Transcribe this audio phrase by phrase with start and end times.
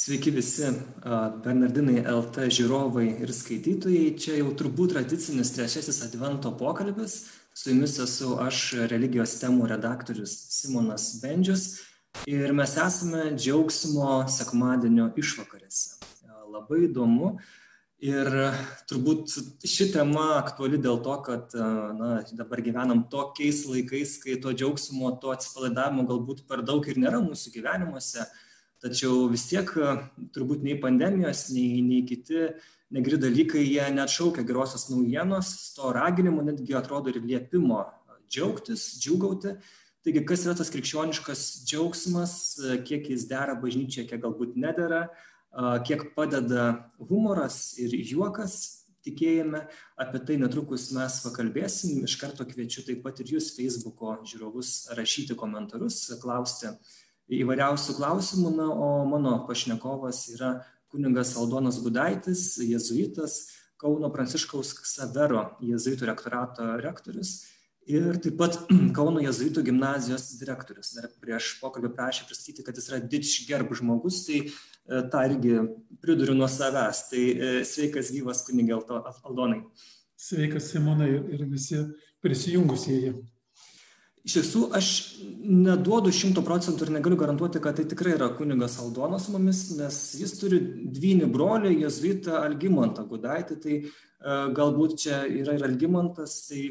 [0.00, 0.64] Sveiki visi
[1.44, 4.14] Bernardinai LT žiūrovai ir skaitytojai.
[4.16, 7.18] Čia jau turbūt tradicinis trečiasis advento pokalbis.
[7.52, 11.66] Su jumis esu aš, religijos temų redaktorius Simonas Bendžius.
[12.24, 16.00] Ir mes esame džiaugsmo sekmadienio išvakarėse.
[16.48, 17.34] Labai įdomu.
[18.00, 18.32] Ir
[18.88, 19.36] turbūt
[19.68, 21.52] ši tema aktuali dėl to, kad
[22.00, 27.20] na, dabar gyvenam tokiais laikais, kai to džiaugsmo, to atsipalaidavimo galbūt per daug ir nėra
[27.20, 28.32] mūsų gyvenimuose
[28.82, 29.70] tačiau vis tiek
[30.34, 32.48] turbūt nei pandemijos, nei, nei kiti
[32.90, 37.84] negri dalykai, jie neatšaukia gerosios naujienos, to raginimo netgi atrodo ir liepimo
[38.30, 39.56] džiaugtis, džiugauti.
[40.00, 42.34] Taigi, kas yra tas krikščioniškas džiaugsmas,
[42.88, 45.08] kiek jis dera bažnyčiai, kiek galbūt nedera,
[45.84, 46.70] kiek padeda
[47.10, 49.62] humoras ir juokas tikėjime,
[50.00, 52.02] apie tai netrukus mes pakalbėsim.
[52.04, 56.72] Iš karto kviečiu taip pat ir jūs Facebook'o žiūrovus rašyti komentarus, klausti,
[57.30, 60.50] įvairiausių klausimų, na, o mano pašnekovas yra
[60.90, 63.44] kuningas Aldonas Gudaitis, jezuitas,
[63.80, 67.38] Kauno Pranciškaus Ksavero jezuitų rektorato rektorius
[67.88, 68.58] ir taip pat
[68.98, 70.92] Kauno jezuitų gimnazijos direktorius.
[70.98, 74.50] Dar prieš pokalbį prašė pristatyti, kad jis yra dičgerb žmogus, tai e,
[75.12, 75.56] tą irgi
[76.02, 77.06] priduriu nuo savęs.
[77.10, 79.62] Tai e, sveikas gyvas kunigė Aldonai.
[80.20, 81.80] Sveikas Simonai ir visi
[82.20, 83.14] prisijungusieji.
[84.20, 84.88] Iš tiesų, aš
[85.40, 90.00] neduodu šimto procentų ir negaliu garantuoti, kad tai tikrai yra kunigas Aldonas su mumis, nes
[90.20, 90.58] jis turi
[90.92, 96.66] dvynį brolį, jezuitą Algimantą Gudaitį, tai uh, galbūt čia yra ir Algimantas, tai,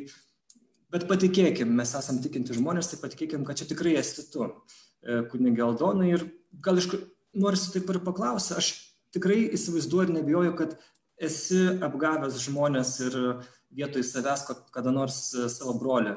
[0.93, 5.65] bet patikėkim, mes esam tikinti žmonės, tai patikėkim, kad čia tikrai esi tu, uh, kunigė
[5.65, 6.13] Aldonai.
[6.13, 6.27] Ir
[6.61, 6.91] gal iš
[7.33, 8.73] norisi taip ir paklausti, aš
[9.17, 10.77] tikrai įsivaizduoju ir nebijoju, kad
[11.19, 13.17] esi apgavęs žmonės ir
[13.75, 15.17] vietoj savęs kada nors
[15.53, 16.15] savo brolį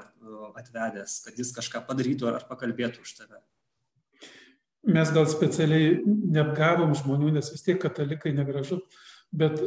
[0.59, 3.41] atvedęs, kad jis kažką padarytų ar pakalbėtų už tave?
[4.83, 8.81] Mes gal specialiai neapgavom žmonių, nes vis tiek katalikai negražu,
[9.31, 9.61] bet,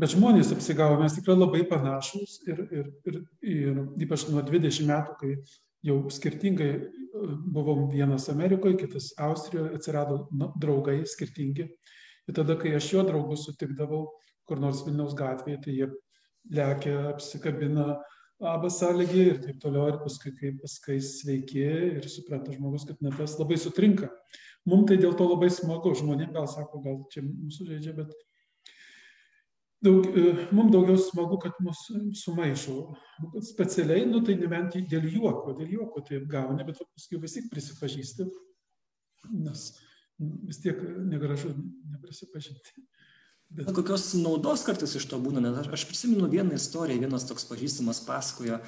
[0.00, 5.18] bet žmonės apsigavo, mes tikrai labai panašus ir, ir, ir, ir ypač nuo 20 metų,
[5.20, 5.34] kai
[5.86, 6.70] jau skirtingai
[7.52, 11.68] buvom vienas Amerikoje, kitas Austrijoje, atsirado nu, draugai skirtingi.
[12.26, 14.06] Ir tada, kai aš jo draugus sutikdavau
[14.46, 15.88] kur nors Vilniaus gatvėje, tai jie
[16.50, 17.96] lekia, apsikabina,
[18.42, 21.64] labas sąlygi ir taip toliau ir paskui kaip paskui sveiki
[21.98, 24.10] ir supranta žmogus, kad ne tas labai sutrinka.
[24.66, 28.10] Mums tai dėl to labai smagu, žmonėms gal sako, gal čia mūsų žaidžia, bet
[29.86, 31.84] daug, e, mums daugiau smagu, kad mus
[32.24, 32.80] sumaišo.
[33.46, 38.26] Specialiai, nu tai nebent dėl juoko, dėl juoko tai gauni, bet paskui vis tiek prisipažįsti,
[39.38, 39.68] nes
[40.18, 41.54] vis tiek negražu
[41.92, 42.84] neprisipažinti.
[43.50, 47.46] Bet kokios naudos kartais iš to būna, nes aš, aš prisimenu vieną istoriją, vienas toks
[47.48, 48.58] pažįstamas pasakojo,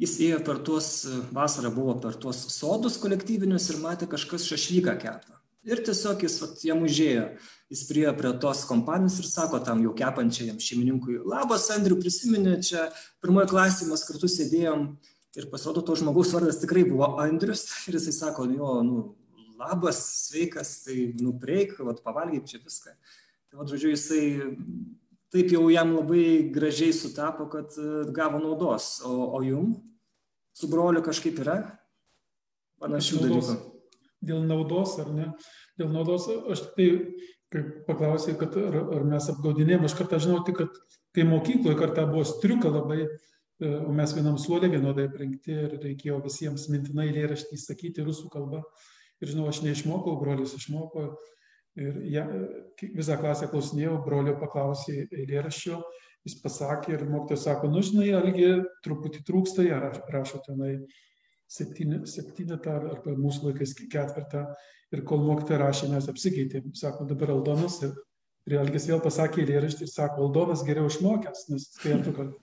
[0.00, 0.90] jis ėjo per tuos,
[1.34, 5.40] vasarą buvo per tuos sodus kolektyvinius ir matė kažkas šašlyką kepa.
[5.64, 7.24] Ir tiesiog jis, vat, jam užėjo,
[7.72, 12.90] jis priejo prie tos kompanijos ir sako tam jau kepančiajam šeimininkui, labas Andriu, prisiminė, čia
[13.24, 14.86] pirmoje klasėje mes kartu sėdėjom
[15.40, 19.04] ir pasirodo to žmogaus vardas tikrai buvo Andrius ir jisai sako, jo, nu,
[19.58, 22.92] labas, sveikas, tai nupreik, vat, pavalgyk čia viską.
[23.54, 24.56] Tai vad, žodžiu, jisai
[25.30, 28.96] taip jau jam labai gražiai sutapo, kad e, gavo naudos.
[29.06, 29.68] O, o jum
[30.50, 31.54] su broliu kažkaip yra
[32.82, 33.54] panašių dalykų?
[34.26, 35.28] Dėl naudos ar ne?
[35.78, 36.88] Dėl naudos aš tai,
[37.54, 42.08] kaip paklausai, kad ar, ar mes apgaudinėjom, aš kartą žinau tik, kad kai mokykloje kartą
[42.10, 47.60] buvo striuka labai, e, o mes vienam suolė vienodai aprengti ir reikėjo visiems mintinai lėraštį
[47.68, 48.64] sakyti rusų kalbą.
[49.22, 51.12] Ir žinau, aš neišmokau, brolis išmoko,
[51.74, 52.22] Ir ja,
[52.94, 55.80] visą klasę klausinėjau, brolio paklausė eilėraščio,
[56.24, 58.50] jis pasakė ir mokytojas sako, nu žinai, algi
[58.86, 59.80] truputį trūksta, ją
[60.12, 60.76] rašo tenai
[61.50, 64.46] septynetą arba mūsų laikais ketvirtą.
[64.94, 67.94] Ir kol mokytoja rašė, mes apsikeitėm, sako, dabar Aldonas ir,
[68.46, 72.34] ir Algis vėl pasakė eilėraštį ir sako, Aldonas geriau išmokęs, nes spėtų, kad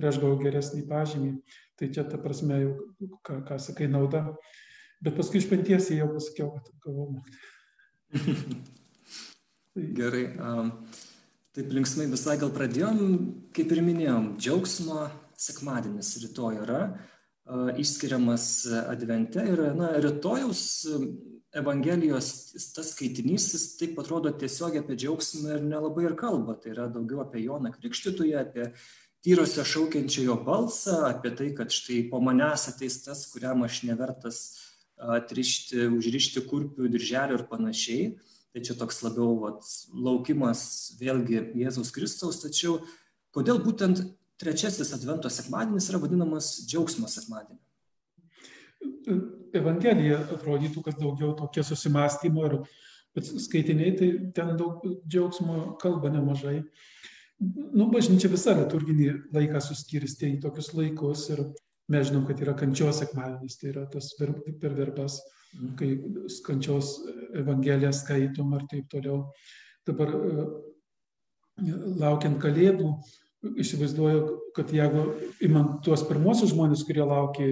[0.00, 1.34] prieš gavau geresnį pažymį.
[1.76, 2.74] Tai čia ta prasme jau,
[3.28, 4.30] ką, ką sakai, nauda.
[5.04, 7.51] Bet paskui iš penties jau pasakiau, kad gavau mokytoją.
[9.98, 10.26] Gerai.
[11.52, 13.00] Taip linksmai visai gal pradėjom,
[13.56, 15.06] kaip ir minėjom, džiaugsmo
[15.36, 16.82] sekmadienis rytoj yra
[17.76, 18.46] išskiriamas
[18.86, 20.64] advente ir na, rytojaus
[21.52, 26.54] Evangelijos tas skaitinys, jis taip atrodo tiesiog apie džiaugsmą ir nelabai ir kalba.
[26.56, 28.70] Tai yra daugiau apie Joną Krikštytoje, apie
[29.20, 34.38] tyrosio šaukiančiojo balsą, apie tai, kad štai po manęs ateis tas, kuriam aš nevertas
[35.16, 38.12] atrišti, užrišti kurpių dirželio ir panašiai.
[38.52, 39.64] Tai čia toks labiau vat,
[39.96, 40.62] laukimas
[41.00, 42.82] vėlgi Jėzaus Kristaus, tačiau
[43.32, 44.02] kodėl būtent
[44.42, 47.60] trečiasis Advento sekmadienis yra vadinamas džiaugsmo sekmadieniu?
[49.56, 52.58] Evangelija atrodytų, kad daugiau tokie susimastymo ir
[53.20, 56.62] skaitiniai tai ten daug džiaugsmo kalba nemažai.
[57.40, 61.44] Nu, bažnyčia visa liturginį laiką suskirstė į tokius laikus ir
[61.92, 65.18] mes žinom, kad yra kančios sekmadienis, tai yra tas per, per verbas,
[65.54, 65.72] mhm.
[65.78, 65.90] kai
[66.46, 66.94] kančios
[67.38, 69.26] evangeliją skaitom ar taip toliau.
[69.88, 70.46] Dabar e,
[72.00, 72.92] laukiant kalėdų,
[73.62, 74.22] įsivaizduoju,
[74.56, 75.06] kad jeigu
[75.42, 77.48] imant tuos pirmosius žmonės, kurie laukė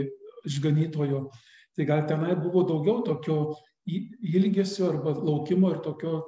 [0.46, 1.24] išganytojo,
[1.76, 3.40] tai gal tenai buvo daugiau tokio
[3.86, 6.20] ilgesio arba laukimo ir tokio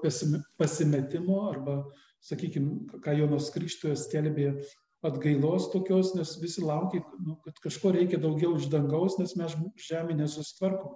[0.59, 1.83] pasimetimo arba,
[2.23, 4.53] sakykime, ką Jonas Krikštojas skelbė
[5.03, 9.57] atgailos tokios, nes visi laukia, nu, kad kažko reikia daugiau iš dangaus, nes mes
[9.89, 10.95] žemė nesusitvarkom.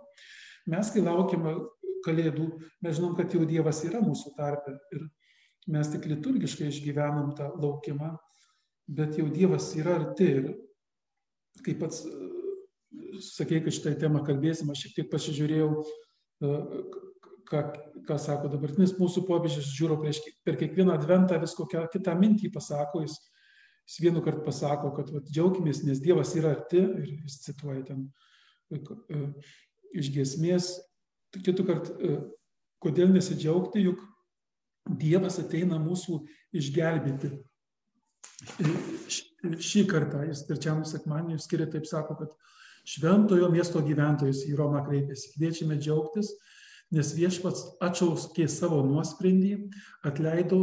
[0.71, 1.57] Mes, kai laukiame
[2.07, 2.47] kalėdų,
[2.87, 5.09] mes žinom, kad jau Dievas yra mūsų tarpe ir
[5.71, 8.13] mes tik liturgiškai išgyvenam tą laukimą,
[8.87, 10.31] bet jau Dievas yra arti.
[10.39, 12.05] Ir kaip pats
[13.33, 15.71] sakė, kad šitą temą kalbėsim, aš šiek tiek pasižiūrėjau
[17.51, 17.63] ką,
[18.07, 23.03] ką sako dabartinis mūsų popiežius, žiūro prieš, per kiekvieną adventą vis kokią kitą mintį pasako,
[23.07, 23.17] jis,
[23.87, 28.07] jis vienu kartu pasako, kad vat, džiaugimės, nes Dievas yra arti ir jis cituoja ten
[28.75, 29.21] e,
[29.97, 30.73] iš giesmės,
[31.37, 32.17] kitų kartų, e,
[32.83, 34.03] kodėl nesidžiaugti, juk
[34.87, 36.21] Dievas ateina mūsų
[36.55, 37.33] išgelbėti.
[39.63, 42.35] Šį kartą jis trečiam sekmadienį skiria taip sako, kad
[42.87, 45.33] šventojo miesto gyventojus į Romą kreipėsi.
[45.35, 46.31] Kviečiame džiaugtis,
[46.95, 49.57] nes viešpats atšauskė savo nuosprendį,
[50.07, 50.61] atleido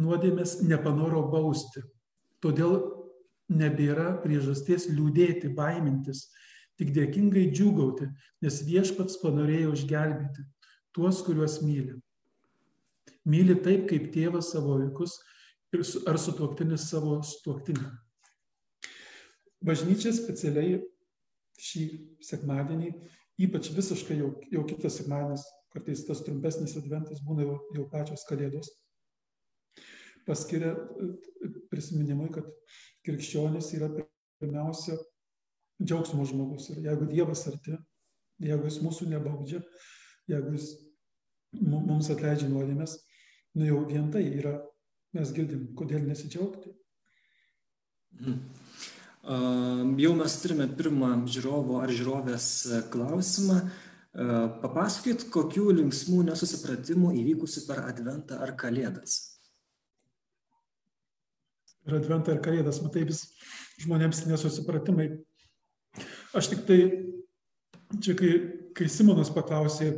[0.00, 1.84] nuodėmės, nepanoro bausti.
[2.44, 2.78] Todėl
[3.50, 6.28] nebėra priežasties liūdėti, baimintis,
[6.80, 8.08] tik dėkingai džiugauti,
[8.40, 10.46] nes viešpats panorėjo išgelbėti
[10.96, 11.98] tuos, kuriuos myli.
[13.28, 15.18] Myli taip, kaip tėvas savo vaikus
[15.74, 17.90] ir ar sutuoktinis savo sutuoktinį.
[19.60, 20.78] Bažnyčia specialiai
[21.60, 21.84] šį
[22.24, 22.94] sekmadienį,
[23.44, 25.44] ypač visiškai jau, jau kitas sekmadienis,
[25.74, 28.72] kartais tas trumpesnis adventas būna jau, jau pačios kalėdos,
[30.30, 31.10] paskiria e,
[31.72, 32.46] prisiminimui, kad
[33.06, 33.90] krikščionis yra
[34.40, 34.96] pirmiausia
[35.82, 36.70] džiaugsmo žmogus.
[36.72, 37.76] Ir jeigu Dievas arti,
[38.40, 39.62] jeigu jis mūsų nebaudžia,
[40.30, 40.70] jeigu jis
[41.60, 42.96] mums atleidžia nuodėmės,
[43.58, 44.54] nu jau vien tai yra,
[45.16, 46.72] mes girdim, kodėl nesidžiaugti.
[48.20, 48.40] Mhm.
[50.00, 52.46] Jau mes turime pirmą žiūrovo ar žiūrovės
[52.92, 53.58] klausimą.
[54.62, 59.29] Papasakokit, kokių linksmų nesusipratimų įvykusių per Adventą ar Kalėdas.
[61.86, 63.24] Per Adventą ar Kalėdas, matai, vis
[63.80, 65.08] žmonėms nesusipratimai.
[66.36, 66.78] Aš tik tai,
[68.04, 68.32] čia kai,
[68.76, 69.94] kai Simonas paklausė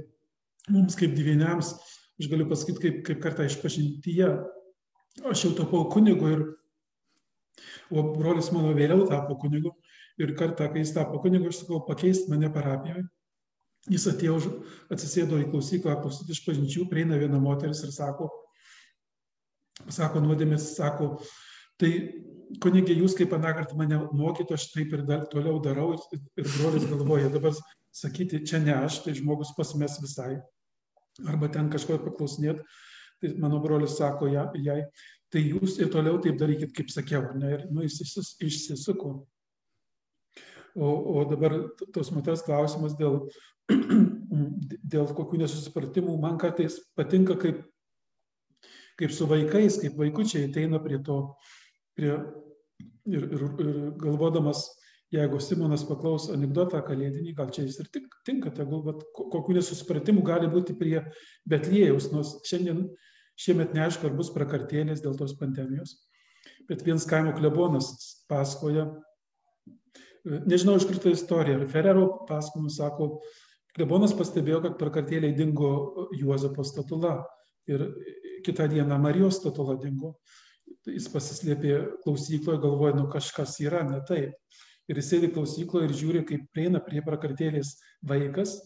[0.71, 1.75] mums kaip gyveniams,
[2.23, 4.31] aš galiu pasakyti, kaip, kaip kartą išpažintyje,
[5.29, 6.45] aš jau tapau kunigu ir
[7.93, 9.73] O brolis mano vėliau tapo kunigu
[10.21, 13.05] ir kartą, kai jis tapo kunigu, aš sakau, pakeisti mane parapijoje.
[13.93, 14.37] Jis atėjo,
[14.95, 18.29] atsisėdo į klausyklą, klausyti iš pažinčių, prieina viena moteris ir sako,
[19.91, 21.17] sako nuodėmės, sako,
[21.83, 21.93] tai
[22.63, 26.87] kunigė, jūs kaip anakart mane mokyti, aš taip ir dar, toliau darau ir, ir brolis
[26.89, 27.57] galvoja, dabar
[27.95, 30.37] sakyti, čia ne aš, tai žmogus pasmes visai.
[31.29, 32.63] Arba ten kažko paklausinėt,
[33.21, 34.79] tai mano brolis sako jai, ja,
[35.33, 38.01] tai jūs ir toliau taip darykit, kaip sakiau, ne, ir nu, jis
[38.41, 39.15] išsisuko.
[40.73, 41.53] O, o dabar
[41.93, 43.27] tos moters klausimas dėl,
[44.95, 47.61] dėl kokių nesusipratimų, man kartais patinka, kaip,
[49.01, 51.19] kaip su vaikais, kaip vaikučiai ateina prie to,
[51.99, 52.15] prie,
[53.11, 54.65] ir, ir, ir galvodamas,
[55.13, 60.25] jeigu Simonas paklaus anegdotą kalėdinį, gal čia jis ir tik, tinka, tegul, bet kokių nesusipratimų
[60.25, 61.03] gali būti prie
[61.49, 62.87] Betlėjaus, nors šiandien
[63.43, 65.97] Šiemet neaišku, ar bus prakartėlės dėl tos pandemijos,
[66.69, 67.89] bet vienas kaimo klebonas
[68.31, 68.87] pasakoja,
[70.25, 73.09] nežinau iš kur ta istorija, Ferrero pasakojimas sako,
[73.77, 75.73] klebonas pastebėjo, kad prakartėliai dingo
[76.19, 77.23] Juozapo statula
[77.71, 77.89] ir
[78.45, 80.19] kitą dieną Marijos statula dingo.
[80.89, 84.35] Jis pasislėpė klausykloje, galvoja, nu kažkas yra ne taip.
[84.91, 87.77] Ir jis sėdi klausykloje ir žiūri, kaip prieina prie prakartėlės
[88.07, 88.57] vaikas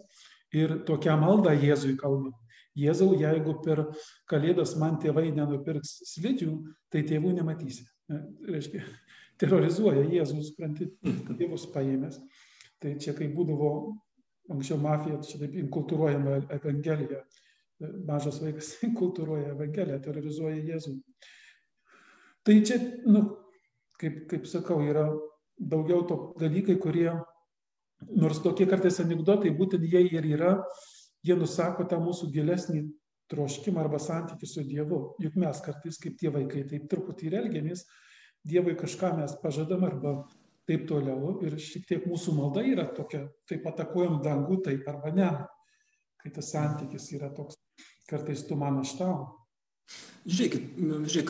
[0.57, 2.33] ir tokią maldą Jėzui kalba.
[2.77, 3.87] Jėzau, jeigu per
[4.29, 6.51] kalėdas man tėvai nenupirks slidžių,
[6.93, 7.87] tai tėvų nematysi.
[8.49, 8.83] Reiškia,
[9.41, 10.91] terrorizuoja Jėzus, supranti,
[11.39, 12.21] tėvus paėmęs.
[12.83, 13.71] Tai čia kai būdavo
[14.53, 17.23] anksčiau mafija, čia taip inkultūruojama Evangelija.
[18.09, 20.99] Mažas vaikas inkultūruoja Evangeliją, terrorizuoja Jėzų.
[22.47, 22.77] Tai čia,
[23.11, 23.25] nu,
[23.99, 25.09] kaip, kaip sakau, yra
[25.59, 27.09] daugiau to dalykai, kurie,
[28.13, 30.53] nors tokie kartais anegdotai, būtent jie ir yra
[31.27, 32.85] jie nusako tą mūsų gilesnį
[33.31, 35.01] troškimą arba santykių su Dievu.
[35.23, 37.87] Juk mes kartais kaip tie vaikai taip truputį ir elgiamės,
[38.47, 40.21] Dievui kažką mes pažadam arba
[40.71, 45.31] taip toliau ir šiek tiek mūsų malda yra tokia, taip atakuojam dangų taip arba ne,
[46.23, 47.59] kai tas santykis yra toks.
[48.07, 49.46] kartais tu man aš tau.
[50.27, 50.63] Žiūrėkit,
[51.07, 51.29] žiūrėk,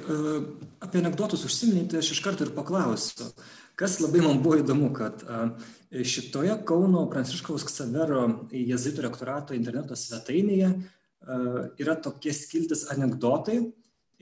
[0.80, 3.28] apie anegdotus užsiminėte, tai aš iš karto ir paklausiu.
[3.76, 5.20] Kas labai man buvo įdomu, kad
[5.92, 8.22] šitoje Kauno Pranciškaus Ksavero
[8.56, 10.70] jezuitų rektorato interneto svetainėje
[11.82, 13.58] yra tokie skiltis anegdotai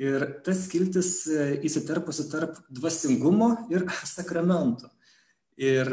[0.03, 3.87] ir tas skiltis įsiterpusi tarp dvasingumo ir
[4.17, 4.91] sakramento.
[5.55, 5.87] Ir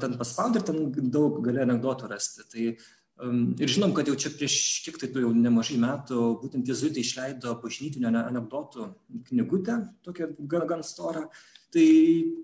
[0.00, 2.48] ten paspaudė ir ten daug gali anegdotų rasti.
[2.48, 2.68] Tai
[3.14, 8.10] Ir žinom, kad jau čia prieš kiek tai jau nemažai metų būtent jezuitai išleido bažnytinio
[8.10, 8.88] anegdotų
[9.28, 11.28] knygutę, tokią gan, gan storą.
[11.74, 11.86] Tai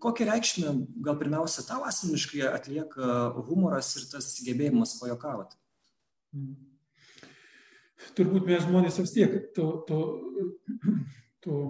[0.02, 0.74] kokią reikšmę
[1.06, 5.58] gal pirmiausia tau asmeniškai atlieka humoras ir tas gebėjimas pajokauti?
[6.38, 6.54] Mm.
[8.16, 10.00] Turbūt mes žmonės vis tiek, to, to,
[11.44, 11.60] to,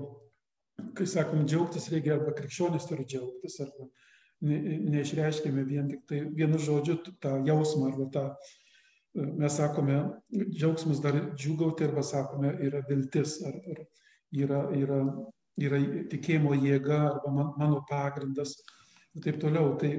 [0.96, 3.88] kai sakom, džiaugtis reikia, arba krikščionis turi džiaugtis, arba
[4.46, 4.60] ne,
[4.94, 8.24] neišreiškime vien tik tai vienu žodžiu tą jausmą arba tą
[9.14, 9.98] mes sakome,
[10.30, 13.82] džiaugsmas dar džiugauti arba sakome yra viltis, ar, ar
[14.30, 15.00] yra, yra,
[15.58, 15.80] yra
[16.12, 18.54] tikėjimo jėga arba man, mano pagrindas
[19.16, 19.74] ir taip toliau.
[19.80, 19.92] Tai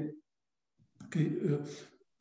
[1.12, 1.26] kai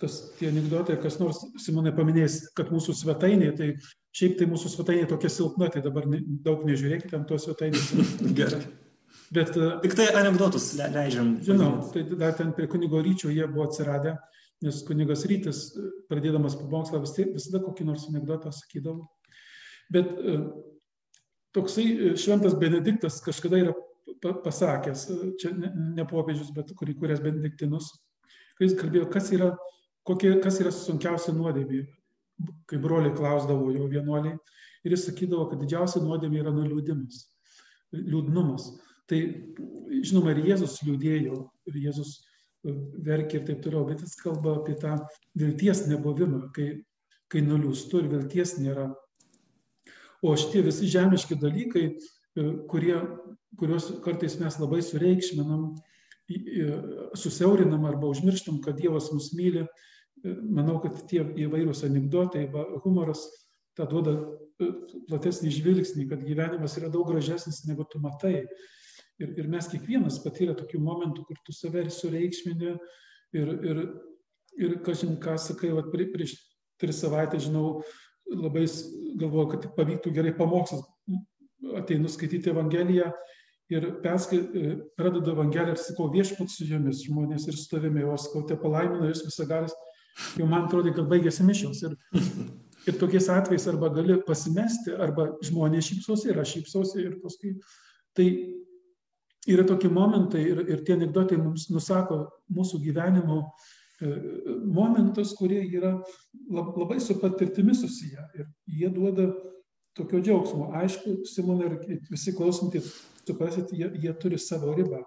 [0.01, 3.71] tas tie anegdotai, kas nors, Simonai paminės, kad mūsų svetainė, tai
[4.17, 7.91] šiaip tai mūsų svetainė tokia silpna, tai dabar ne, daug nežiūrėkite ant tos svetainės.
[8.39, 8.63] Gerai.
[9.31, 11.37] Bet, Tik tai anegdotus leidžiam.
[11.45, 14.17] Žinau, tai dar ten prie kunigo ryčio jie buvo atsiradę
[14.61, 15.63] nes kunigas rytis,
[16.09, 19.07] pradėdamas pamokslą, vis, visada kokį nors anegdotą sakydavo.
[19.91, 20.37] Bet e,
[21.55, 23.73] toksai e, šventas Benediktas kažkada yra
[24.21, 27.89] pasakęs, e, čia ne, ne popiežius, bet kurį kurias Benediktinus,
[28.57, 29.51] kai jis kalbėjo, kas yra,
[30.07, 31.83] kokie, kas yra sunkiausia nuodėmė,
[32.69, 34.37] kai broliai klausdavo jo vienuoliai,
[34.85, 37.25] ir jis sakydavo, kad didžiausia nuodėmė yra nuliūdimas,
[37.97, 38.71] liūdnumas.
[39.09, 39.19] Tai
[40.05, 42.19] žinoma, ir Jėzus liūdėjo, ir Jėzus
[42.63, 44.97] verkia ir taip toliau, bet jis kalba apie tą
[45.37, 46.71] vilties nebuvimą, kai,
[47.31, 48.91] kai nuliūstų ir vilties nėra.
[50.21, 52.99] O šitie visi žemiški dalykai, e, kurie,
[53.57, 55.71] kuriuos kartais mes labai sureikšminam,
[57.17, 62.45] susiaurinam arba užmirštam, kad Dievas mus myli, e, manau, kad tie įvairūs anegdotai,
[62.85, 63.25] humoras
[63.77, 64.13] tą duoda
[64.61, 64.69] e,
[65.09, 68.45] platesnį žvilgsnį, kad gyvenimas yra daug gražesnis, negu tu matai.
[69.21, 72.71] Ir, ir mes kiekvienas patyrė tokių momentų, kur tu save sureikšmini
[73.37, 73.81] ir, ir,
[74.57, 76.35] ir kažin ką sakai, va, prie, prieš
[76.81, 77.81] tris savaitės, žinau,
[78.31, 78.65] labai
[79.19, 80.85] galvoju, kad pavyktų gerai pamokslas.
[81.77, 83.11] Ateinu skaityti Evangeliją
[83.71, 88.17] ir perskai, e, pradedu Evangeliją ir sakau viešpat su jumis, žmonės ir su tavimi, o
[88.19, 89.75] sakau, te palaimino jūs visagalis,
[90.39, 91.83] jau man atrodo, kad baigėsi mišios.
[91.85, 91.95] Ir,
[92.89, 97.53] ir tokiais atvejais arba gali pasimesti, arba žmonės šypsosi ir aš šypsosi ir paskui.
[98.17, 98.27] Tai
[99.49, 103.39] yra tokie momentai ir, ir tie anegdotai mums nusako mūsų gyvenimo
[104.01, 104.11] e,
[104.65, 105.95] momentus, kurie yra
[106.51, 109.31] labai su patirtimi susiję ir jie duoda
[109.97, 110.71] tokio džiaugsmo.
[110.77, 112.93] Aišku, Simonai ir visi klausantys,
[113.25, 115.01] suprasit, jie, jie turi savo ribą.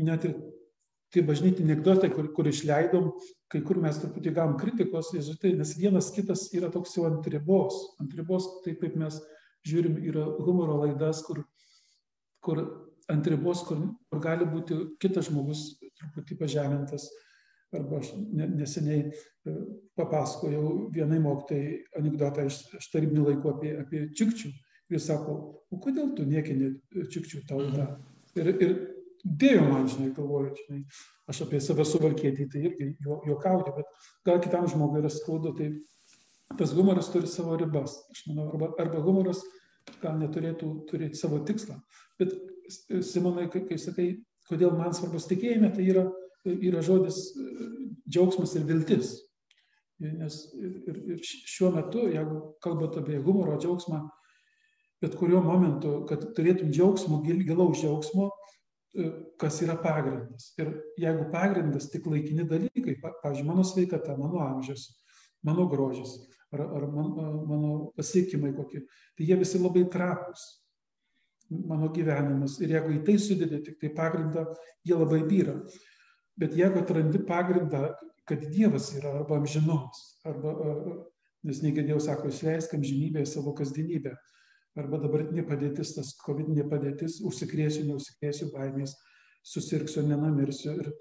[0.00, 0.38] Net ir
[1.12, 3.10] tie bažnytiniai anegdotai, kur, kur išleidom,
[3.50, 5.10] kai kur mes truputį gavom kritikos,
[5.42, 7.76] tai, nes vienas kitas yra toks jau ant ribos.
[8.00, 9.18] Ant ribos, taip kaip mes
[9.66, 11.42] žiūrim, yra humoro laidas, kur,
[12.40, 12.62] kur
[13.10, 15.66] ant ribos, kur, kur gali būti kitas žmogus
[15.98, 17.08] truputį pažemintas.
[17.70, 19.52] Arba aš neseniai e,
[19.98, 21.60] papasakojau vienai mokytai
[22.00, 24.50] anegdotą iš, iš tarybinių laikų apie, apie čikčių.
[24.90, 25.36] Jis sako,
[25.70, 26.72] o kodėl tu niekini
[27.14, 27.86] čikčių tautą?
[28.34, 28.74] Ir, ir
[29.22, 30.80] dėjo man, žinai, galvoju, žinai,
[31.30, 33.94] aš apie save suvalkėti, tai irgi juokauju, bet
[34.26, 35.70] gal kitam žmogui yra skaudu, tai
[36.58, 38.00] tas humoras turi savo ribas.
[38.10, 39.44] Aš manau, arba, arba humoras
[40.02, 41.78] gal neturėtų turėti savo tikslą.
[42.18, 42.34] Bet
[42.70, 44.08] Simonai, kai, kai sakai,
[44.48, 46.06] kodėl man svarbus tikėjime, tai yra,
[46.46, 47.20] yra žodis
[48.08, 49.16] džiaugsmas ir viltis.
[50.00, 54.00] Nes ir, ir šiuo metu, jeigu kalbate apie humoro džiaugsmą,
[55.04, 58.30] bet kuriuo momentu, kad turėtum džiaugsmo, gil, gilaus džiaugsmo,
[59.40, 60.50] kas yra pagrindas.
[60.58, 64.88] Ir jeigu pagrindas tik laikini dalykai, pavyzdžiui, mano sveikata, mano amžius,
[65.46, 66.16] mano grožis
[66.52, 67.12] ar, ar man,
[67.46, 68.82] mano pasiekimai kokie,
[69.16, 70.42] tai jie visi labai trapus
[71.50, 72.58] mano gyvenimas.
[72.62, 74.46] Ir jeigu į tai sudėdė tik tai pagrindą,
[74.86, 75.56] jie labai vyra.
[76.40, 77.90] Bet jeigu atrandi pagrindą,
[78.28, 80.54] kad Dievas yra arba amžinumas, arba,
[81.46, 84.14] nes negirdėjau, sako, išleisk amžinybę savo kasdienybę,
[84.78, 88.94] arba dabartinė padėtis, tas COVID padėtis, užsikrėsiu, neužsikrėsiu baimės,
[89.42, 90.76] susirksiu, nenamirsiu.
[90.78, 90.92] Ir,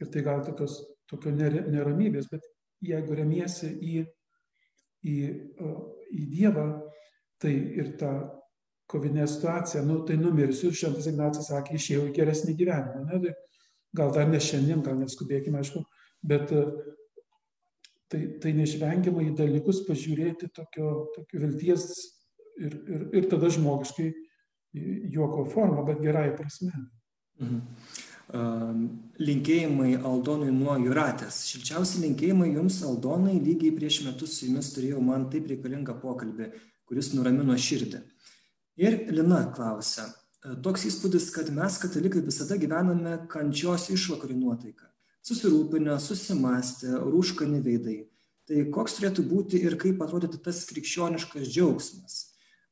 [0.00, 2.46] ir tai gal tokios, tokio neramybės, bet
[2.84, 4.00] jeigu remiesi į,
[5.04, 5.16] į,
[6.14, 6.68] į Dievą,
[7.42, 8.12] tai ir ta
[8.88, 13.04] kovinė situacija, nu, tai numirsiu ir šventas Ignacas sakė, išėjau į geresnį gyvenimą.
[13.08, 13.20] Ne?
[13.24, 13.34] Tai
[14.00, 15.82] gal dar ne šiandien, gal neskubėkime, aišku,
[16.28, 16.52] bet
[18.08, 21.88] tai, tai neišvengiamai į dalykus pažiūrėti tokio, tokio vilties
[22.58, 24.08] ir, ir, ir tada žmogiškai
[25.14, 26.72] juoko forma, bet gerai prasme.
[27.38, 27.60] Mhm.
[29.24, 31.46] Linkėjimai Aldonui nuo Juratės.
[31.48, 36.50] Šilčiausi linkėjimai jums, Aldonai, lygiai prieš metus su jumis turėjau man taip reikalingą pokalbį,
[36.88, 38.02] kuris nuramino širdį.
[38.78, 40.04] Ir Lina klausia,
[40.62, 44.86] toks įspūdis, kad mes, katalikai, visada gyvename kančios išvakarių nuotaiką.
[45.26, 47.98] Susirūpinę, susimastę, rūškani veidai.
[48.48, 52.20] Tai koks turėtų būti ir kaip atrodyti tas krikščioniškas džiaugsmas?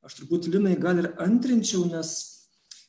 [0.07, 2.15] Aš turbūt Linai gal ir antrinčiau, nes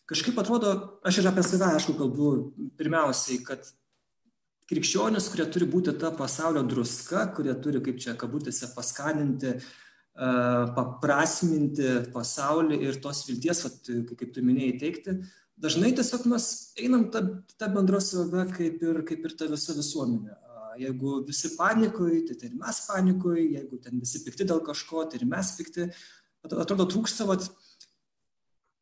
[0.07, 2.29] kažkaip atrodo, aš ir apie save, aišku, kalbu
[2.77, 3.65] pirmiausiai, kad
[4.69, 9.57] krikščionis, kurie turi būti ta pasaulio druska, kurie turi, kaip čia kabutėse, paskaninti,
[10.17, 15.15] paprasminti pasaulį ir tos vilties, vat, kaip tu minėjai, teikti,
[15.61, 16.47] dažnai tiesiog mes
[16.81, 17.23] einam tą,
[17.57, 20.33] tą bendrą save kaip ir, kaip ir ta visa visuomenė.
[20.77, 25.21] Jeigu visi panikoje, tai, tai ir mes panikoje, jeigu ten visi pikti dėl kažko, tai
[25.21, 25.87] ir mes pikti.
[26.45, 27.47] Atrodo, trūksta vat,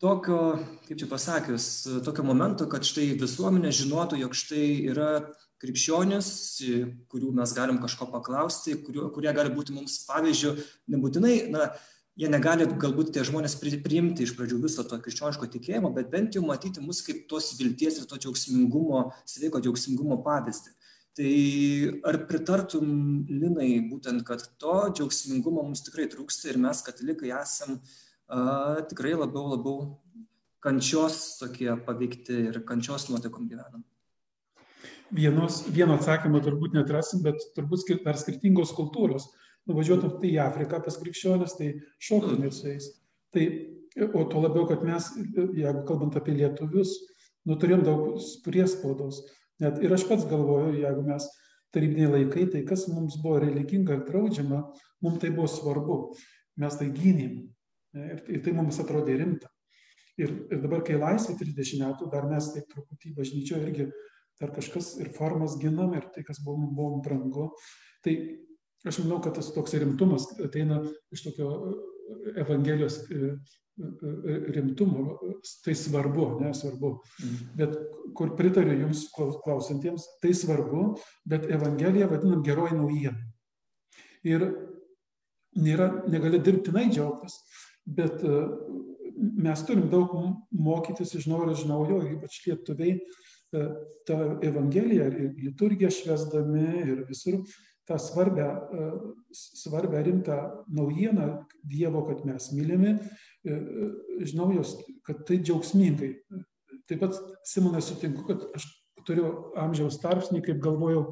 [0.04, 0.40] tokio,
[0.88, 1.68] kaip čia pasakius,
[2.04, 5.10] tokio momento, kad štai visuomenė žinotų, jog štai yra
[5.66, 6.30] krikščionis,
[7.12, 10.54] kurių mes galim kažko paklausti, kurių, kurie gali būti mums pavyzdžių,
[10.94, 11.74] nebūtinai, na,
[12.20, 16.46] jie negali galbūt tie žmonės priimti iš pradžių viso to krikščioniško tikėjimo, bet bent jau
[16.48, 20.76] matyti mus kaip tos vilties ir to džiaugsmingumo, sveiko džiaugsmingumo pavyzdį.
[21.16, 21.34] Tai
[22.12, 22.88] ar pritartum,
[23.32, 27.78] Linai, būtent, kad to džiaugsmingumo mums tikrai trūksta ir mes, katalikai, esam
[28.28, 29.78] a, tikrai labiau, labiau
[30.66, 33.86] kančios tokie paveikti ir kančios nuotaikom gyvenam?
[35.16, 39.30] Vienos, vieno atsakymo turbūt netrasim, bet turbūt skir, dar skirtingos kultūros.
[39.70, 41.72] Nuvažiuotum tai į Afriką pas krikščionis, tai
[42.04, 42.90] šoktum ir su jais.
[43.34, 43.46] Tai,
[44.12, 45.08] o to labiau, kad mes,
[45.56, 46.94] jeigu kalbant apie lietuvius,
[47.48, 49.24] nu, turėjom daug priespaudos.
[49.64, 51.28] Net ir aš pats galvoju, jeigu mes
[51.76, 54.62] tarybiniai laikai, tai kas mums buvo religinga ir draudžiama,
[55.04, 56.00] mums tai buvo svarbu.
[56.60, 57.44] Mes tai gynėm.
[57.96, 59.52] Ir, ir tai mums atrodė rimta.
[60.20, 63.88] Ir, ir dabar, kai laisvė 30 metų, dar mes taip truputį bažnyčioje irgi
[64.42, 67.50] dar kažkas ir formas ginam, ir tai, kas buvo, buvo brangu.
[68.06, 68.16] Tai
[68.86, 70.82] aš manau, kad tas toks rimtumas ateina
[71.16, 71.52] iš tokio
[72.38, 73.00] Evangelijos
[74.56, 75.18] rimtumo,
[75.64, 76.92] tai svarbu, nesvarbu.
[77.24, 77.58] Mhm.
[77.58, 77.76] Bet
[78.16, 79.08] kur pritariu jums
[79.44, 80.96] klausantiems, tai svarbu,
[81.26, 83.32] bet Evangeliją vadinam geroji naujiena.
[84.26, 84.48] Ir
[85.60, 87.36] nėra, negali dirbtinai džiaugtis,
[87.86, 88.42] bet e,
[89.16, 90.14] mes turim daug
[90.52, 93.35] mokytis iš naujo ir iš naujo, ypač lietuviai, e,
[94.06, 97.40] tą Evangeliją ir liturgiją švesdami ir visur
[97.86, 98.90] tą svarbę, e,
[99.34, 100.38] svarbę rimtą
[100.74, 101.30] naujieną
[101.64, 102.98] Dievo, kad mes mylimi,
[103.46, 104.74] E, e, žinau jos,
[105.06, 106.10] kad tai džiaugsmingai.
[106.90, 108.66] Taip pat, Simonai, sutinku, kad aš
[109.06, 109.28] turiu
[109.62, 111.04] amžiaus tarpsnį, kaip galvojau,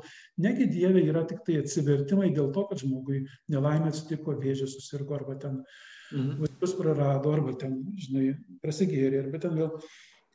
[0.42, 3.22] negi Dieve yra tik tai atsivertimai dėl to, kad žmogui
[3.54, 6.40] nelaimė atsitiko, vėžė susirgo, arba ten mhm.
[6.42, 8.32] vaikus prarado, arba ten, žinai,
[8.66, 9.78] prasigėrė, arba ten vėl.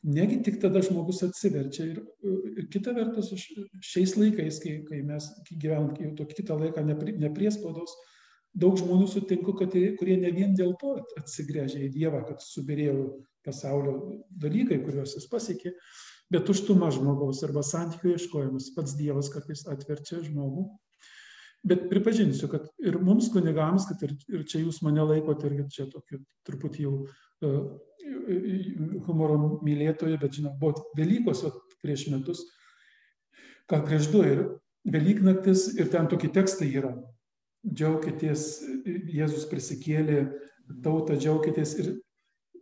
[0.07, 1.89] Negi tik tada žmogus atsiverčia.
[1.91, 2.03] Ir,
[2.55, 3.33] ir kita vertus,
[3.83, 8.09] šiais laikais, kai, kai mes gyvenam jau tokį kitą laiką nepriespaudos, ne
[8.57, 13.09] daug žmonių sutinku, kad, kurie ne vien dėl to atsigręžia į Dievą, kad subirėjo
[13.45, 13.95] pasaulio
[14.41, 15.73] dalykai, kuriuos jis pasiekė,
[16.33, 20.67] bet tuštuma žmogaus arba santykių ieškojimas, pats Dievas kartais atverčia žmogų.
[21.67, 25.87] Bet pripažinsiu, kad ir mums kunigams, kad ir, ir čia jūs mane laikote, irgi čia
[25.91, 27.57] tokiu truputį jau uh,
[29.07, 31.43] humoro mylėtojai, bet žinau, buvo Velykos
[31.83, 32.45] prieš metus,
[33.69, 34.43] gal prieš du ir
[34.89, 36.93] Velyknaktis ir ten tokie tekstai yra.
[37.67, 38.45] Džiaukitės,
[39.11, 40.21] Jėzus prisikėlė,
[40.85, 41.89] tautą džiaukitės ir,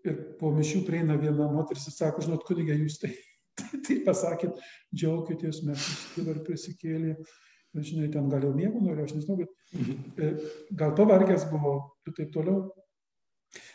[0.01, 3.11] ir po mišių prieina viena moteris ir sako, žinot, kunigė, jūs tai,
[3.59, 4.57] tai, tai pasakėt,
[4.89, 7.13] džiaukitės, mes dabar prisikėlė,
[7.85, 10.49] žinai, ten gal jau miego noriu, aš nežinau, bet mhm.
[10.79, 12.67] gal pavargęs buvo ir taip toliau.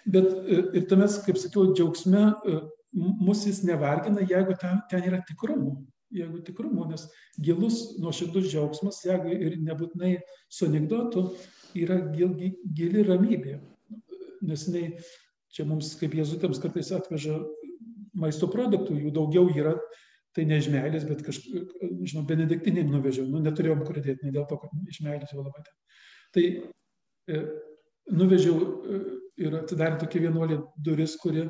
[0.05, 0.29] Bet
[0.77, 2.27] ir tuomet, kaip sakiau, džiaugsme
[2.93, 5.79] mus jis nevargina, jeigu ten, ten yra tikrumo
[6.13, 7.07] jeigu tikrumo, nes
[7.41, 10.15] gilus nuoširdus džiaugsmas, jeigu ir nebūtinai
[10.53, 11.27] su anegdotu,
[11.79, 12.35] yra gil,
[12.77, 13.59] gili ramybė.
[14.45, 14.99] Nes jinai,
[15.53, 17.39] čia mums kaip jėzutėms kartais atveža
[18.19, 19.77] maisto produktų, jų daugiau yra,
[20.37, 21.75] tai ne iš meilės, bet kažkaip,
[22.09, 25.65] žinau, benediktinėm nuvežiau, nu, neturėjom kur dėti, ne dėl to, kad iš meilės jau labai
[25.67, 25.75] ten.
[26.33, 26.45] Tai
[27.37, 27.43] e,
[28.17, 29.03] nuvežiau e,
[29.45, 31.49] ir atidarė tokia vienuolė duris, kuri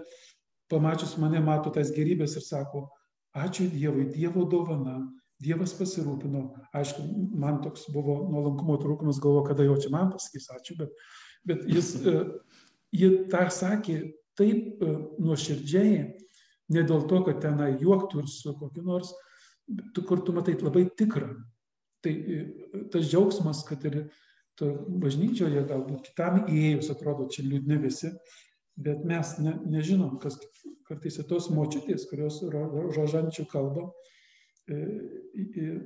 [0.72, 2.88] pamačius mane mato tas gerybės ir sako,
[3.32, 4.98] Ačiū Dievui, Dievo dovana,
[5.40, 6.42] Dievas pasirūpino.
[6.76, 7.02] Aišku,
[7.40, 10.92] man toks buvo nuolankumo trūkumas, galvo, kada jau čia man pasakys ačiū, bet,
[11.48, 12.18] bet jis, e,
[12.92, 13.96] ji tą sakė
[14.38, 14.92] taip e,
[15.24, 16.02] nuoširdžiai,
[16.72, 19.12] ne dėl to, kad tenai juoktų ir su kokiu nors,
[19.94, 21.32] tu, kur tu matai labai tikrą.
[22.02, 22.42] Tai e,
[22.92, 24.04] tas džiaugsmas, kad ir
[25.02, 28.10] bažnyčioje galbūt kitam įėjus atrodo čia liūdni visi,
[28.76, 30.38] bet mes ne, nežinom, kas
[30.88, 33.88] kartais ir tos močiutės, kurios ro, rožančių kalba,
[34.68, 35.78] e,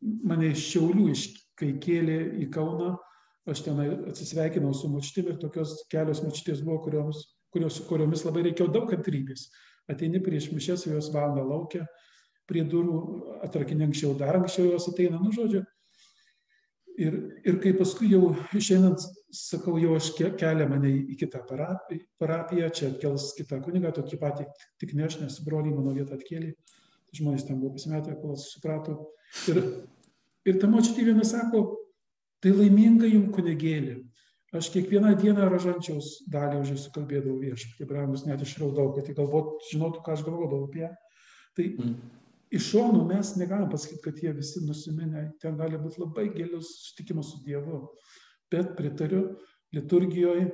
[0.00, 1.26] mane iš Šiaulių, iš,
[1.58, 2.96] kai kėlė į Kauną,
[3.48, 7.22] aš ten atsisveikinau su močiutėm ir tokios kelios močiutės buvo, kurioms,
[7.54, 9.48] kurios, kuriomis labai reikėjo daug kantrybės.
[9.88, 11.86] Ateini prieš mišęs, jos valandą laukia,
[12.48, 12.98] prie durų
[13.46, 15.62] atrakinė anksčiau, dar anksčiau jos ateina, nu žodžiu.
[16.98, 17.14] Ir,
[17.46, 23.30] ir kai paskui jau išeinant, sakau, jau aš kelią mane į kitą parapiją, čia atkels
[23.38, 24.48] kitą kunigą, tokį patį,
[24.82, 26.56] tik ne aš, nes broliai mano vietą atkėlė.
[27.14, 28.96] Žmonės ten buvo pasimetę, kol suprato.
[29.48, 29.62] Ir,
[30.48, 31.62] ir ta močiutė viena sako,
[32.42, 34.00] tai laiminga jums kunigėlė.
[34.56, 39.58] Aš kiekvieną dieną ražančiaus dalį už jūsų kalbėdavau viešpatį, brangus net išraudau, kad jį galvot,
[39.68, 40.88] žinotų, ką aš galvodavau apie ją.
[41.58, 41.90] Tai mm.
[42.56, 47.34] iš šonų mes negalim pasakyti, kad jie visi nusiminę, ten gali būti labai gilius sutikimas
[47.34, 47.82] su Dievu.
[48.48, 49.26] Bet pritariu,
[49.76, 50.48] liturgijoje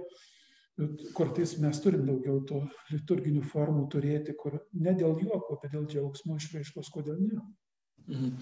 [1.14, 6.34] kartais mes turim daugiau to liturginių formų turėti, kur ne dėl juoko, bet dėl džiaugsmo
[6.40, 7.38] išraiškos, kodėl ne.
[8.10, 8.34] Mhm.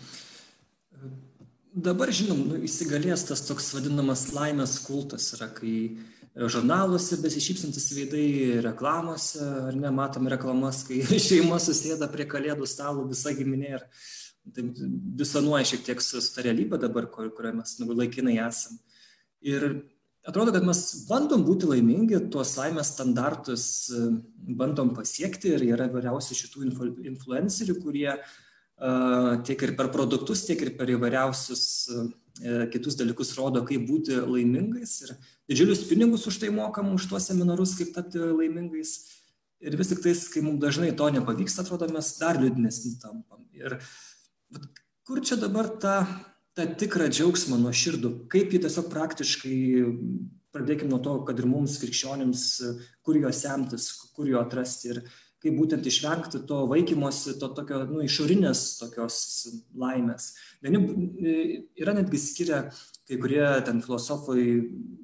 [1.72, 5.96] Dabar, žinom, nu, įsigalės tas toks vadinamas laimės kultas yra, kai
[6.37, 8.26] žurnaluose besišypsantis veidai,
[8.66, 13.87] reklamose, ar ne, matom reklamas, kai šeima susėda prie kalėdų stalo, visa giminė ir
[14.52, 14.66] tai
[15.22, 18.76] disonuoja šiek tiek su, su ta realybė dabar, kur, kurioje mes nu, laikinai esam.
[19.40, 19.66] Ir
[20.28, 23.66] atrodo, kad mes bandom būti laimingi, tuos laimės standartus
[24.61, 28.40] bandom pasiekti ir yra vairiausių šitų influ, influencerių, kurie uh,
[29.47, 32.05] tiek ir per produktus, tiek ir per įvairiausius e,
[32.73, 35.12] kitus dalykus rodo, kaip būti laimingais ir
[35.51, 38.97] didžiulius pinigus už tai mokam, už tuos seminarus, kaip tapti laimingais.
[39.62, 43.45] Ir vis tik tais, kai mums dažnai to nepavyksta, atrodo, mes dar liūdnesni tampam.
[43.55, 43.79] Ir
[45.07, 46.01] kur čia dabar ta,
[46.59, 49.59] ta tikra džiaugsmą nuo širdų, kaip jį tiesiog praktiškai,
[50.53, 52.49] pradėkime nuo to, kad ir mums krikščionims,
[53.07, 54.97] kur jo semtis, kur jo atrasti.
[54.97, 55.05] Ir
[55.42, 59.18] kaip būtent išvengti to vaikymosi, to tokio, nu, išorinės tokios
[59.78, 60.33] laimės.
[60.62, 61.37] Vieni e,
[61.83, 62.62] yra netgi skiria
[63.09, 64.46] kai kurie ten filosofai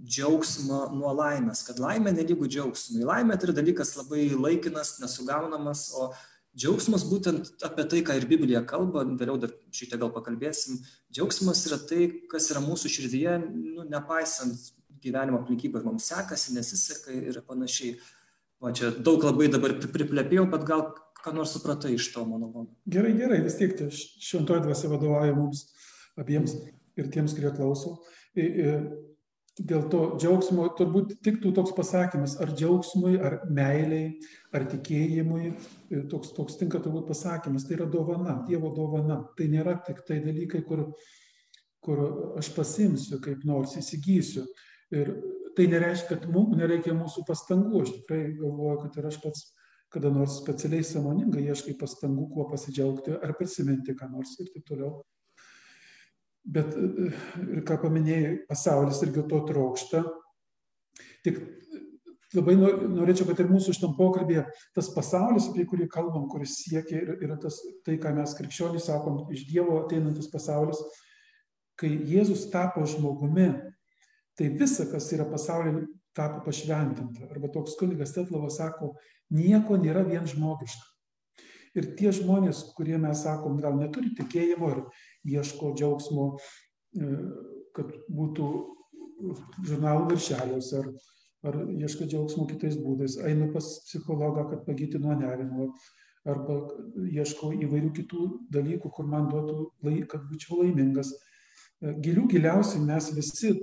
[0.07, 3.05] džiaugsmą nuo laimės, kad laimė nelygų džiaugsmui.
[3.05, 6.13] Laimė tai yra dalykas labai laikinas, nesugaunamas, o
[6.59, 10.79] džiaugsmas būtent apie tai, ką ir Biblija kalba, vėliau dar tiek gal pakalbėsim,
[11.13, 14.71] džiaugsmas yra tai, kas yra mūsų širdyje, nu, nepaisant
[15.03, 17.99] gyvenimo aplinkybių, mums sekasi, nesiseka ir panašiai.
[18.63, 20.89] Va čia daug labai dabar priplepėjau, bet gal
[21.23, 22.73] ką nors supratai iš to monologo.
[22.91, 25.67] Gerai, gerai, vis tiek tai šventoji dvasia vadovauja mums
[26.19, 26.57] abiems
[26.99, 27.99] ir tiems, kurie klauso.
[29.59, 34.13] Dėl to džiaugsmo turbūt tiktų toks pasakymas, ar džiaugsmui, ar meiliai,
[34.55, 35.51] ar tikėjimui,
[36.13, 39.25] toks, toks tinka turbūt pasakymas, tai yra dovana, Dievo dovana.
[39.39, 40.85] Tai nėra tik tai dalykai, kur,
[41.83, 42.05] kur
[42.39, 44.47] aš pasimsiu, kaip nors įsigysiu.
[44.95, 45.11] Ir
[45.59, 47.83] tai nereiškia, kad mums nereikia mūsų pastangų.
[47.83, 49.49] Aš tikrai galvoju, kad ir aš pats
[49.93, 54.99] kada nors specialiai samoningai ieškai pastangų, kuo pasidžiaugti ar prisiminti ką nors ir taip toliau.
[56.49, 60.03] Bet ir ką paminėjai, pasaulis irgi to trokšta.
[61.25, 61.41] Tik
[62.37, 64.45] labai norėčiau, kad ir mūsų šitam pokalbėje
[64.77, 69.47] tas pasaulis, apie kurį kalbam, kuris siekia, yra tas, tai, ką mes krikščionys sakom, iš
[69.49, 70.81] Dievo ateinantis pasaulis,
[71.81, 73.51] kai Jėzus tapo žmogumi,
[74.39, 75.87] tai visa, kas yra pasaulyje,
[76.19, 77.27] tapo pašventinta.
[77.31, 78.95] Arba toks kunigas Tetlavas sako,
[79.35, 80.87] nieko nėra vien žmogiška.
[81.79, 84.81] Ir tie žmonės, kurie mes sakom, gal neturi tikėjimo ir
[85.37, 86.27] ieško džiaugsmo,
[86.97, 87.11] e,
[87.77, 88.49] kad būtų
[89.69, 90.91] žurnalų viršeliuose ar,
[91.51, 95.73] ar ieško džiaugsmo kitais būdais, eina pas psichologą, kad pagyti nuo nerimo,
[96.29, 96.59] arba
[97.05, 101.13] ieško įvairių kitų dalykų, kur man duotų, laik, kad būčiau laimingas.
[101.15, 103.55] E, gilių giliausiai mes visi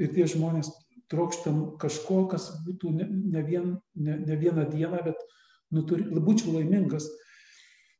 [0.00, 0.70] ir tie žmonės
[1.10, 5.18] trokštam kažko, kas būtų ne, ne, vien, ne, ne vieną dieną, bet
[5.74, 7.08] nu, turi, būčiau laimingas.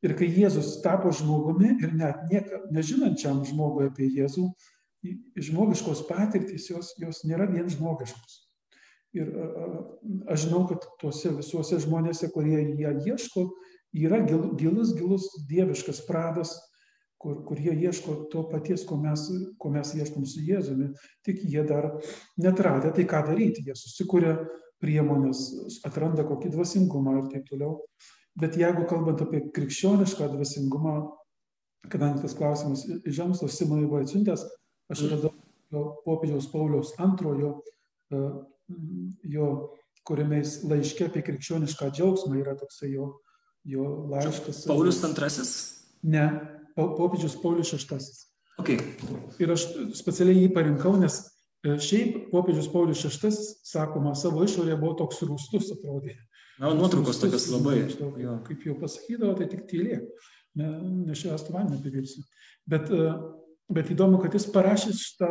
[0.01, 4.47] Ir kai Jėzus tapo žmogumi ir net nieka, nežinančiam žmogui apie Jėzų,
[5.41, 8.39] žmogiškos patirtys jos, jos nėra vien žmogiškos.
[9.17, 9.29] Ir
[10.31, 13.49] aš žinau, kad tuose visuose žmonėse, kurie ją ieško,
[13.99, 16.55] yra gilus, gilus dieviškas pradas,
[17.21, 19.27] kur, kur jie ieško to paties, ko mes,
[19.61, 20.91] ko mes ieškom su Jėzumi,
[21.27, 21.91] tik jie dar
[22.41, 24.39] netradę, tai ką daryti, jie susikuria
[24.81, 25.45] priemonės,
[25.85, 27.81] atranda kokį dvasingumą ir taip toliau.
[28.41, 30.95] Bet jeigu kalbant apie krikščionišką dvasingumą,
[31.93, 34.47] kadangi tas klausimas iš žemstos Simonai buvo atsiuntęs,
[34.93, 35.35] aš radau
[36.07, 37.59] popiežiaus Pauliaus antrojo,
[38.13, 38.23] e,
[39.35, 39.51] jo
[40.09, 43.11] kuriame jis laiškė apie krikščionišką džiaugsmą yra toksai jo,
[43.69, 44.65] jo laiškas.
[44.71, 45.53] Paulius antrasis?
[46.01, 46.25] Ne,
[46.99, 48.01] popiežius Paulius VI.
[48.61, 48.81] Okay.
[49.41, 49.67] Ir aš
[49.97, 51.23] specialiai jį parinkau, nes
[51.61, 53.31] E, šiaip popiežius Paulius VI,
[53.69, 56.17] sakoma, savo išorėje buvo toks rūstus atrodė.
[56.61, 57.83] Na, nuotraukos tokios labai.
[58.21, 58.39] Jo.
[58.47, 60.07] Kaip jau pasakydavo, tai tik tylėk,
[60.61, 60.71] ne,
[61.11, 62.25] nešęstų vandenį apivirsi.
[62.69, 63.13] Bet, e,
[63.77, 65.31] bet įdomu, kad jis parašė šitą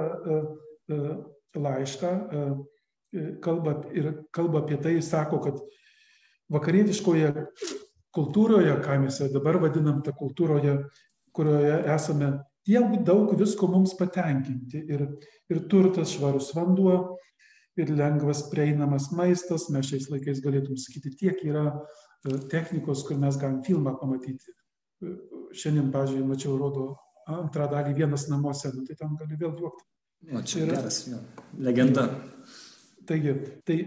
[1.57, 2.13] laišką,
[3.41, 5.59] kalba, ir kalba apie tai, sako, kad
[6.53, 7.33] vakarietiškoje
[8.13, 10.77] kultūroje, ką mes dabar vadinam tą kultūroje,
[11.39, 12.33] kurioje esame
[12.67, 14.83] tiek daug visko mums patenkinti.
[14.91, 15.05] Ir,
[15.49, 16.97] ir turtas, švarus vanduo,
[17.79, 19.69] ir lengvas prieinamas maistas.
[19.73, 24.51] Mes šiais laikais galėtum sakyti, tiek yra e, technikos, kur mes galim filmą pamatyti.
[25.05, 25.15] E,
[25.55, 26.89] šiandien, pažiūrėjau, mačiau, rodo
[27.29, 29.85] antrą dalį vienas namuose, nu, tai tam gali vėl juokti.
[30.35, 31.19] O čia yra geras, jo.
[31.63, 32.09] legenda.
[33.07, 33.33] Taigi,
[33.65, 33.77] tai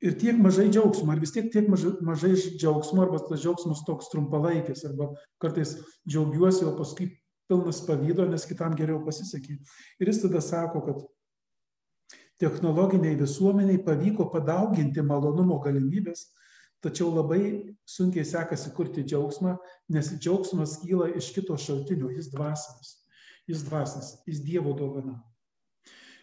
[0.00, 4.10] ir tiek mažai džiaugsmo, ar vis tiek tiek mažai, mažai džiaugsmo, arba tas džiaugsmas toks
[4.12, 5.10] trumpalaikis, arba
[5.42, 5.76] kartais
[6.08, 7.10] džiaugiuosi, o paskui
[7.50, 9.58] pilnas pavydo, nes kitam geriau pasisekė.
[10.00, 16.30] Ir jis tada sako, kad technologiniai visuomeniai pavyko padauginti malonumo galimybės,
[16.80, 19.58] tačiau labai sunkiai sekasi kurti džiaugsmą,
[19.92, 22.94] nes džiaugsmas kyla iš kito šaltinio, jis dvasinis,
[23.50, 25.18] jis dvasinis, jis Dievo dovana.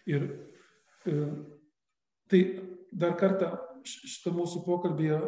[0.09, 0.25] Ir
[1.05, 1.19] e,
[2.31, 2.41] tai
[2.89, 3.51] dar kartą
[3.87, 5.19] šitą mūsų pokalbėje,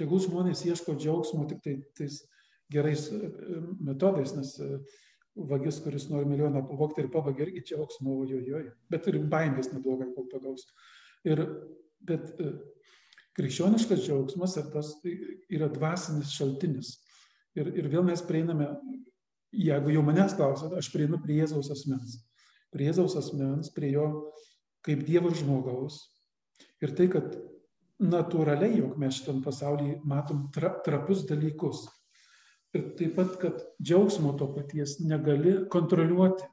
[0.00, 2.22] tegul žmonės ieško džiaugsmo tik tai tais
[2.72, 3.30] gerais e,
[3.84, 4.78] metodais, nes e,
[5.36, 10.28] vagis, kuris nori milijoną pavogti ir pavagė irgi džiaugsmo, ojojoj, bet ir baimės neblogai kol
[10.32, 10.64] pagaus.
[11.28, 11.42] Ir,
[12.06, 12.52] bet e,
[13.36, 15.16] krikščioniškas džiaugsmas ir tas tai
[15.52, 16.96] yra dvasinis šaltinis.
[17.56, 18.70] Ir, ir vėl mes prieiname,
[19.56, 22.18] jeigu jau manęs klausot, aš prieinu prie Jėzaus asmens.
[22.72, 24.08] Prie Jėzaus asmens, prie jo
[24.86, 26.00] kaip Dievo žmogaus,
[26.84, 27.36] Ir tai, kad
[28.02, 31.86] natūraliai, jog mes šitam pasaulyje matom tra, trapius dalykus.
[32.76, 36.44] Ir taip pat, kad džiaugsmo to paties negali kontroliuoti,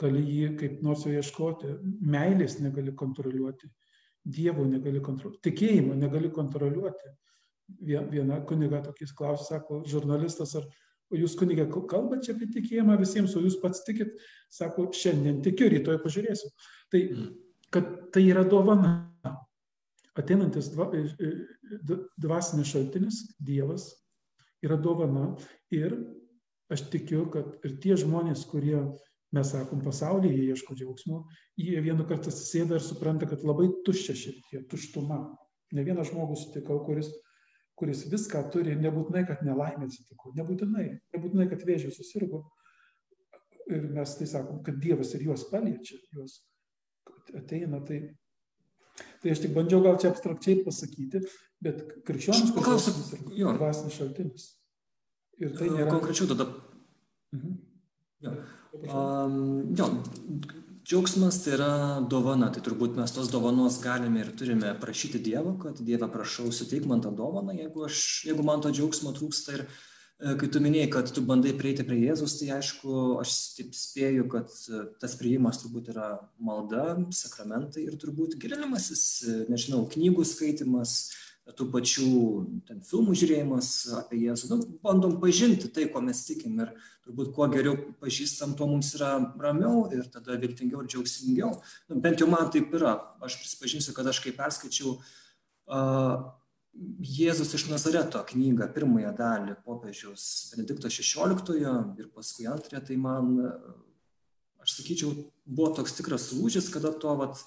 [0.00, 3.70] gali jį kaip nors jo ieškoti, meilės negali kontroliuoti,
[4.20, 7.14] Dievo negali kontroliuoti, tikėjimo negali kontroliuoti.
[7.88, 10.66] Viena kuniga tokiais klausė, sako, žurnalistas, ar
[11.16, 14.12] jūs kuniga kalbate apie tikėjimą visiems, o jūs pats tikit,
[14.52, 16.50] sako, šiandien tikiu, rytoj pažiūrėsiu.
[16.92, 17.00] Tai,
[17.74, 19.10] kad tai yra dovana
[20.18, 20.70] ateinantis
[22.20, 23.90] dvasinis šaltinis, Dievas,
[24.64, 25.34] yra dovana
[25.74, 25.94] ir
[26.70, 28.78] aš tikiu, kad ir tie žmonės, kurie,
[29.34, 31.22] mes sakom, pasaulyje jie ieško džiaugsmo,
[31.58, 35.22] jie vienu kartą atsisėda ir supranta, kad labai tuščia širdie, tuštuma.
[35.74, 37.12] Ne vieną žmogų sutikau, kuris,
[37.78, 42.44] kuris viską turi, nebūtinai, kad nelaimė atsitiko, nebūtinai, nebūtinai, kad vėžiai susirgo.
[43.70, 46.40] Ir mes tai sakom, kad Dievas ir juos paliečia, juos
[47.38, 48.02] ateina, tai
[49.20, 51.20] Tai aš tik bandžiau gal čia abstrakčiai pasakyti,
[51.64, 54.46] bet krikščioniškas klausimas yra dvasinis šaltinis.
[55.40, 55.90] Ir tai nėra.
[55.92, 56.48] Konkrečiau tada.
[57.36, 57.58] Mhm.
[58.24, 58.32] Jo.
[58.92, 59.36] Um,
[59.76, 59.86] jo,
[60.84, 61.70] džiaugsmas tai yra
[62.12, 66.86] dovana, tai turbūt mes tos dovanos galime ir turime prašyti Dievo, kad Dieve prašau, suteik
[66.88, 69.89] man tą dovaną, jeigu, aš, jeigu man to džiaugsmo trūksta ir E,
[70.20, 74.52] kai tu minėjai, kad tu bandai prieiti prie Jėzus, tai aišku, aš taip spėju, kad
[74.68, 76.10] e, tas prieimas turbūt yra
[76.42, 81.00] malda, sakramentai ir turbūt gilinimasis, e, nežinau, knygų skaitimas,
[81.56, 82.08] tų pačių
[82.68, 84.50] ten, filmų žiūrėjimas apie Jėzų.
[84.52, 86.74] Nu, bandom pažinti tai, ko mes tikim ir
[87.06, 91.54] turbūt kuo geriau pažįstam, tuo mums yra ramiau ir tada viltingiau ir džiaugsmingiau.
[91.90, 92.92] Nu, bent jau man taip yra.
[93.24, 96.28] Aš prisipažinsiu, kad aš kai perskaičiau uh,
[96.74, 101.64] Jėzus iš Nazareto knygą, pirmąją dalį popiežiaus Benedikto XVI
[101.98, 103.32] ir paskui antrąją, tai man,
[104.62, 105.10] aš sakyčiau,
[105.44, 107.42] buvo toks tikras lūžis, kada to, vat,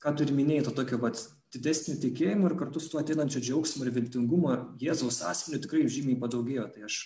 [0.00, 1.20] ką turi minėjai, to tokio vat,
[1.54, 6.66] didesnio tikėjimo ir kartu su tuo ateinančio džiaugsmo ir viltingumo Jėzaus asmeniu tikrai žymiai padaugėjo.
[6.74, 6.98] Tai aš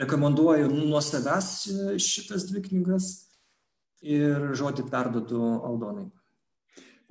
[0.00, 1.52] rekomenduoju nuo savęs
[2.02, 3.12] šitas dvi knygas
[4.02, 6.08] ir žodį perdodu Aldonai.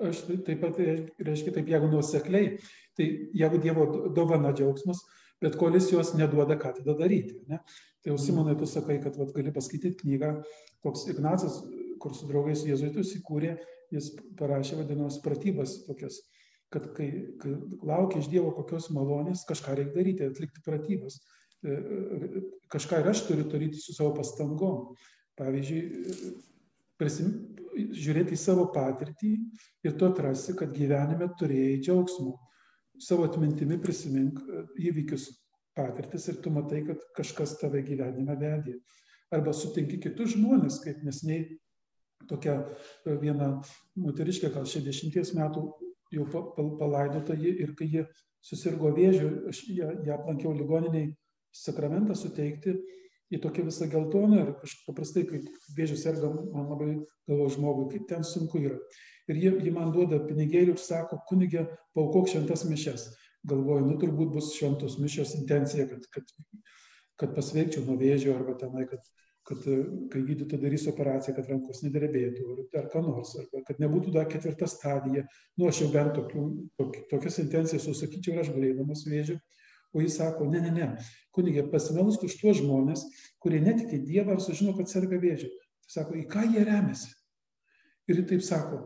[0.01, 2.55] Aš taip pat reiškia taip, jeigu nuosekliai,
[2.97, 5.01] Tai jeigu Dievo dovana džiaugsmas,
[5.41, 7.39] bet kol jis jos neduoda, ką tada daryti.
[7.49, 7.59] Ne?
[8.03, 10.33] Tai jau Simonai, tu sakai, kad vat, gali paskaityti knygą,
[10.85, 11.61] toks Ignacas,
[12.03, 13.55] kur su draugais jėzuitus įkūrė,
[13.93, 16.19] jis parašė vadinamas pratybas tokias,
[16.73, 17.09] kad kai,
[17.41, 21.17] kai laukia iš Dievo kokios malonės, kažką reikia daryti, atlikti pratybas.
[21.63, 24.93] E, e, kažką ir aš turiu daryti su savo pastangom.
[25.39, 26.33] Pavyzdžiui,
[27.01, 27.31] prisim,
[27.75, 29.31] žiūrėti į savo patirtį
[29.87, 32.35] ir tu atrasi, kad gyvenime turėjai džiaugsmo
[33.01, 35.29] savo atmintimi prisimink e, įvykius,
[35.77, 38.77] patirtis ir tu matai, kad kažkas tave gyvenime vedė.
[39.33, 41.47] Arba sutinki kitus žmonės, kaip nesniai
[42.29, 43.55] tokia e, viena
[43.99, 45.65] moteriškė, gal 60 metų
[46.13, 46.27] jau
[46.77, 48.05] palaidota ji ir kai ji
[48.43, 51.09] susirgo vėžiu, aš ją, ją aplankiau ligoniniai
[51.53, 52.75] sakramentą suteikti
[53.31, 55.41] į tokią visą geltoną ir kažkaip paprastai, kai
[55.77, 56.89] vėžių serga, man labai
[57.29, 58.77] galvo žmogui, kaip ten sunku yra.
[59.31, 63.07] Ir jie, jie man duoda pinigėlių ir sako, kunigė, paukok šventas mišes.
[63.47, 66.29] Galvoju, nu turbūt bus šventos mišės intencija, kad, kad,
[67.19, 69.03] kad pasveikčiau nuo vėžio arba tenai, kad,
[69.47, 69.65] kad
[70.11, 74.29] kai gydytojai darys operaciją, kad rankos nedrebėtų ar, ar ką nors, arba kad nebūtų dar
[74.31, 75.25] ketvirta stadija.
[75.59, 76.45] Nu, aš jau bent tokių,
[77.11, 79.39] tokias intencijas susakyčiau ir aš galėdamas vėžį
[79.93, 80.89] o jis sako ne ne ne.
[81.33, 83.05] Kunige pasimelsk už tuos žmones
[83.39, 85.51] kurie netiki dievą ir sužino kad serga vėžiu.
[85.87, 87.13] Sako į ką jie remiasi?
[88.09, 88.83] Ir taip sako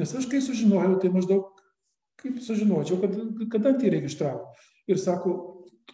[0.00, 1.48] nes aš kai sužinojau tai maždaug
[2.20, 3.16] kaip sužinočiau kad
[3.52, 4.52] kada tai registravo
[4.88, 5.34] ir sako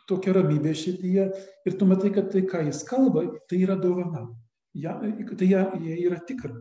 [0.09, 1.25] tokia ramybė širdyje.
[1.67, 4.27] Ir tu matai kad tai ką jis kalba tai yra dovana.
[4.77, 6.53] Ja, tai ja, jie yra tikra.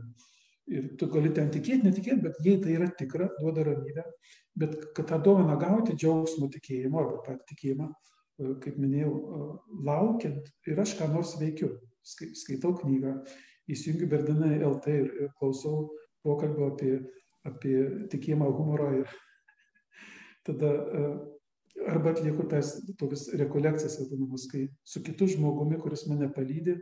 [0.71, 4.05] Ir tu gali ten tikėti, netikėti, bet jei tai yra tikra, duoda ramybę,
[4.55, 9.49] bet kad tą dovaną gauti džiaugsmo tikėjimo arba pat tikėjimą, e, kaip minėjau, e,
[9.89, 11.73] laukiant ir aš ką nors veikiu,
[12.05, 13.17] skaitau knygą,
[13.71, 15.89] įsijungiu Berdinai LT ir, ir klausau
[16.25, 16.99] pokalbio apie,
[17.47, 17.77] apie
[18.11, 19.15] tikėjimą, humorą ir
[20.47, 21.07] tada e,
[21.91, 26.79] arba atlieku tas tokias rekolekcijas, vadinamas, kai su kitu žmogumi, kuris mane palydė,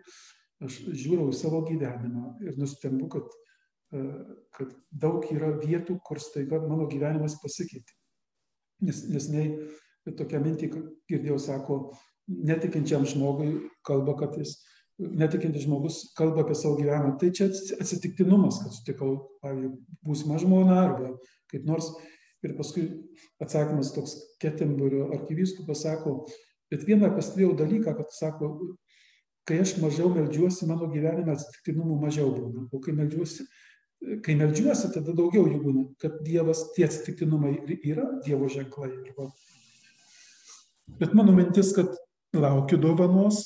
[0.64, 3.34] aš žiūriu į savo gyvenimą ir nustembu, kad
[4.58, 7.96] kad daug yra vietų, kur staiga mano gyvenimas pasikeitė.
[8.84, 9.48] Nes, nes nei
[10.18, 10.70] tokia mintį
[11.10, 11.78] girdėjau, sako,
[12.28, 13.54] netikinčiam žmogui
[13.88, 14.58] kalba, kad jis,
[15.00, 17.16] netikintis žmogus kalba apie savo gyvenimą.
[17.20, 19.74] Tai čia atsitiktinumas, kad sutikau, pavyzdžiui,
[20.08, 21.14] būsimą žmoną arba
[21.54, 21.92] kaip nors.
[22.44, 22.90] Ir paskui
[23.40, 26.26] atsakymas toks Ketemburio arkivyskupas sako,
[26.72, 28.50] bet vieną pastebėjau dalyką, kad sako,
[29.48, 32.66] kai aš mažiau melžiuosi, mano gyvenime atsitiktinumų mažiau būna.
[32.76, 33.48] O kai melžiuosi,
[34.24, 38.92] kai meldžiuosi, tada daugiau jų būna, kad Dievas, tie atsitiktinumai yra Dievo ženklai.
[41.00, 41.94] Bet mano mintis, kad
[42.36, 43.46] laukiu dovanos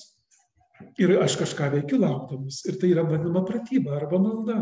[0.98, 2.64] ir aš kažką veikiu laukdamas.
[2.70, 4.62] Ir tai yra vadinama pratyba arba malda.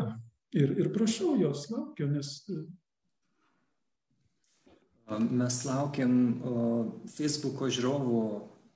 [0.55, 2.31] Ir, ir prašau jos, laukiu, nes.
[5.05, 6.13] Mes laukiam
[7.13, 8.21] Facebook'o žiūrovų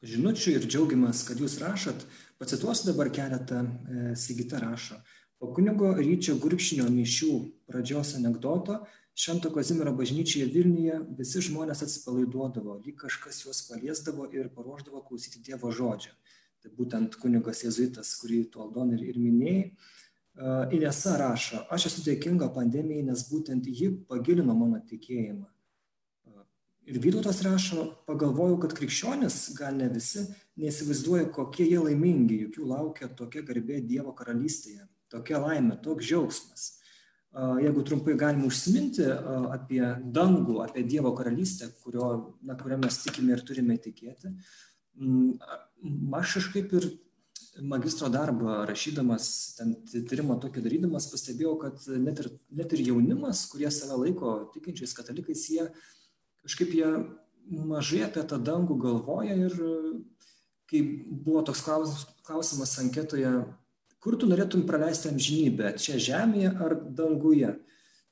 [0.05, 2.03] žinučių ir džiaugiamės, kad jūs rašot.
[2.39, 4.99] Pacituosiu dabar keletą, e, Sigita rašo
[5.39, 7.33] po kunigo ryčio gurkšnio mišių
[7.69, 8.81] pradžios anekdoto
[9.19, 15.71] švento kazimiero bažnyčioje vilniuje visi žmonės atsipalaiduodavo lyg kažkas juos paliesdavo ir paruošdavo klausyti dievo
[15.71, 16.15] žodžio
[16.59, 19.63] tai būtent kunigas jėzuitas kurį tu aldona ir, ir minėjai
[20.71, 25.49] Inesa rašo, aš esu dėkinga pandemijai, nes būtent ji pagilino mano tikėjimą.
[26.89, 30.23] Ir Vytautas rašo, pagalvojau, kad krikščionis, gal ne visi,
[30.57, 36.67] neįsivaizduoja, kokie jie laimingi, juk jų laukia tokia garbė Dievo karalystėje tokia laimė, toks džiaugsmas.
[37.61, 39.05] Jeigu trumpai galime užsiminti
[39.53, 39.83] apie
[40.17, 42.07] dangų, apie Dievo karalystę, kurio,
[42.41, 44.33] na, kurią mes tikime ir turime tikėti,
[46.17, 46.89] aš kažkaip ir
[47.61, 49.75] magistro darbą rašydamas, ten
[50.09, 55.45] tyrimą tokį darydamas, pastebėjau, kad net ir, net ir jaunimas, kurie save laiko tikinčiais katalikais,
[55.53, 55.67] jie
[56.45, 56.89] kažkaip jie
[57.49, 59.55] mažai apie tą dangų galvoja ir
[60.69, 63.31] kai buvo toks klausimas, anketoje,
[64.03, 67.55] kur tu norėtum praleisti amžinybę, čia žemėje ar danguje.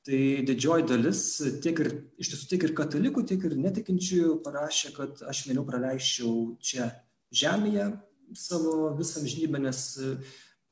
[0.08, 1.22] Tai didžioji dalis,
[1.64, 6.54] tiek ir, iš tiesų tiek ir katalikų, tiek ir netikinčiųjų parašė, kad aš mieliau praleisčiau
[6.64, 6.92] čia
[7.34, 7.90] žemėje
[8.36, 9.82] savo visą amžinybę, nes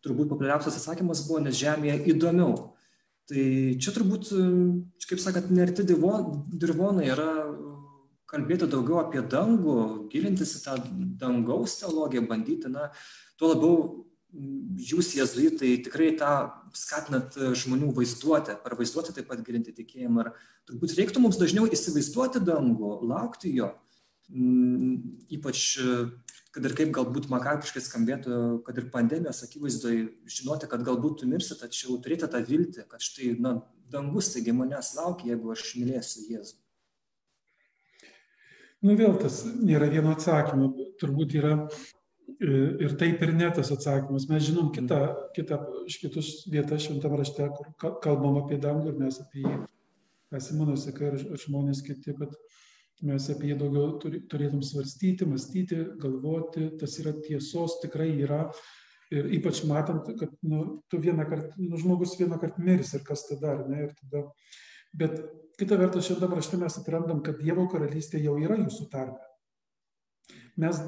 [0.05, 2.55] turbūt populiariausias atsakymas buvo, nes žemėje įdomiau.
[3.27, 3.45] Tai
[3.83, 4.31] čia turbūt,
[5.11, 7.31] kaip sakant, nerti dirvonai yra
[8.31, 9.79] kalbėti daugiau apie dangų,
[10.13, 10.77] gilintis į tą
[11.21, 12.91] dangaus teologiją, bandyti, na,
[13.39, 13.77] tuo labiau
[14.37, 16.33] jūs jėzuitai tikrai tą
[16.77, 20.27] skatinat e, žmonių vaizduotę, per vaizduotę taip pat gilinti tikėjimą.
[20.27, 20.33] Ir
[20.69, 23.71] turbūt reiktų mums dažniau įsivaizduoti dangų, laukti jo,
[24.33, 24.99] mm,
[25.39, 25.97] ypač e,
[26.57, 30.07] kad ir kaip galbūt makabriškai skambėtų, kad ir pandemijos akivaizdoje
[30.39, 33.59] žinoti, kad galbūt tu mirsi, tačiau turėti tą viltį, kad štai, na,
[33.93, 36.57] dangus taigi manęs laukia, jeigu aš mylėsiu Jėzų.
[38.87, 40.71] Nu vėl tas nėra vieno atsakymo,
[41.01, 41.55] turbūt yra
[42.41, 44.29] ir taip ir ne tas atsakymas.
[44.31, 45.01] Mes žinom kitą,
[45.37, 45.59] kitą
[45.89, 49.57] iš kitus vietas šventame rašte, kur kalbam apie dangų ir mes apie jį,
[50.33, 52.35] ką Simonas sakė ir žmonės kiti, kad
[53.07, 58.47] mes apie jį daugiau turėtum svarstyti, mąstyti, galvoti, tas yra tiesos, tikrai yra.
[59.15, 63.23] Ir ypač matant, kad nu, tu vieną kartą, nu, žmogus vieną kartą mirs ir kas
[63.29, 63.85] tada, ar ne?
[63.85, 64.25] Ir tada,
[64.99, 65.21] bet
[65.61, 69.23] kita vertus, šiandien rašte mes atrandam, kad Dievo karalystė jau yra jūsų tarpe.
[70.59, 70.81] Mes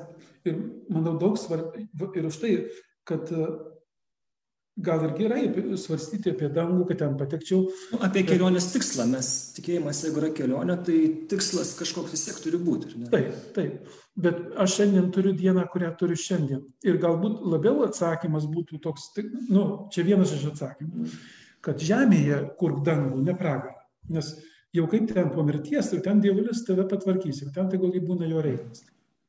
[0.50, 2.54] ir manau daug svarbu ir už tai,
[3.08, 3.30] kad
[4.78, 5.42] gal ir gerai
[5.80, 7.64] svarstyti apie dangų, kad ten patekčiau.
[7.92, 10.98] Nu, apie kelionės tikslą, mes tikėjimas, jeigu yra kelionė, tai
[11.30, 12.92] tikslas kažkoks vis tiek turi būti.
[13.10, 13.96] Taip, taip.
[14.18, 16.62] Bet aš šiandien turiu dieną, kurią turiu šiandien.
[16.86, 19.10] Ir galbūt labiau atsakymas būtų toks,
[19.50, 21.08] nu, čia vienas iš atsakymų,
[21.66, 23.74] kad žemėje kurk dangų, ne pragarą.
[24.14, 24.36] Nes
[24.74, 28.46] jau kaip ten po mirties, ir ten dievulis tave patvarkys, ir ten tegul įbūna jo
[28.46, 28.86] reikalas.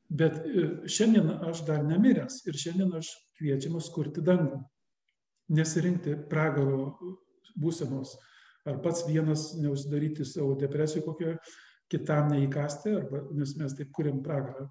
[0.09, 4.63] Bet e, šiandien aš dar nemiręs ir šiandien aš kviečiamas kurti dangų
[5.53, 6.93] nesirinkti pragaro
[7.59, 8.13] būsenos,
[8.69, 11.33] ar pats vienas neužsidaryti savo depresijų kokio,
[11.89, 14.67] kitam neįkasti, arba, nes mes taip kuriam pragarą.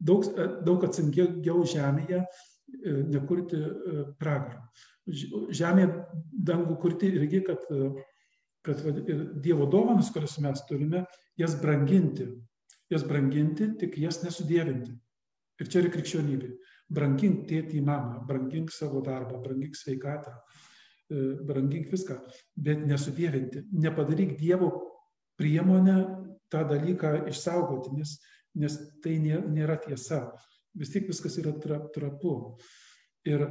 [0.00, 0.24] Daug,
[0.64, 2.28] daug atsingiau žemėje e,
[3.12, 4.62] nekurti e, pragarą.
[5.06, 5.90] Žemėje
[6.48, 7.90] dangų kurti irgi, kad, e,
[8.64, 8.80] kad
[9.44, 11.04] Dievo dovanas, kurias mes turime,
[11.36, 12.30] jas branginti.
[12.92, 14.94] Jas branginti, tik jas nesudėvinti.
[15.60, 16.52] Ir čia yra krikščionybė
[16.92, 20.32] brangink tėtį mamą, brangink savo darbą, brangink sveikatą,
[21.10, 22.18] e, brangink viską,
[22.56, 24.70] bet nesudėvinti, nepadaryk Dievo
[25.38, 25.98] priemonę
[26.52, 28.16] tą dalyką išsaugoti, nes,
[28.54, 30.30] nes tai nėra tiesa.
[30.76, 32.56] Vis tiek viskas yra tra, trapu.
[33.26, 33.42] Ir,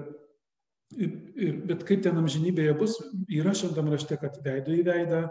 [0.95, 2.95] ir, ir, bet kaip ten amžinybėje bus,
[3.27, 5.25] yra šiandien rašte, kad veido į veidą,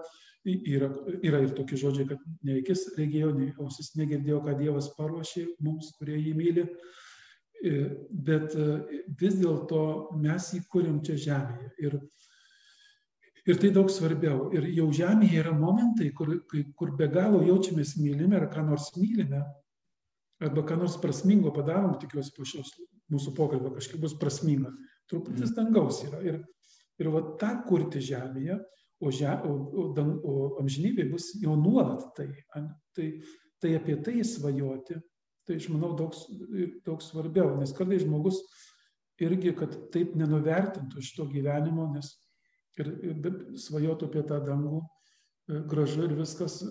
[0.45, 0.91] yra,
[1.25, 5.95] yra ir tokie žodžiai, kad ne akis regėjo, ne ausis negirdėjo, ką Dievas paruošė mums,
[5.99, 6.69] kurie jį myli.
[6.69, 7.01] Uh,
[8.11, 8.67] bet e,
[9.21, 11.71] vis dėlto mes jį kuriam čia žemėje.
[11.87, 11.99] Ir,
[13.49, 14.51] ir tai daug svarbiau.
[14.57, 19.43] Ir jau žemėje yra momentai, kur, kur be galo jaučiamės mylimi ar ką nors mylime,
[20.45, 22.75] arba ką nors prasmingo padarom, tikiuosi po šios
[23.13, 24.73] mūsų pokalbio kažkaip bus prasminga.
[25.09, 26.21] Truputis dangaus yra.
[26.25, 26.41] Ir,
[27.01, 28.59] ir va tą kurti žemėje,
[29.05, 32.31] o, žem, o, o, dang, o amžinybė bus jau nuolat tai.
[32.95, 33.09] Tai,
[33.61, 34.97] tai apie tai svajoti
[35.47, 36.15] tai aš manau daug,
[36.87, 38.41] daug svarbiau, nes kartais žmogus
[39.23, 42.15] irgi, kad taip nenuvertintų šito gyvenimo, nes
[42.81, 43.29] ir, ir
[43.61, 46.63] svajotų apie tą dangų, e, gražu ir viskas,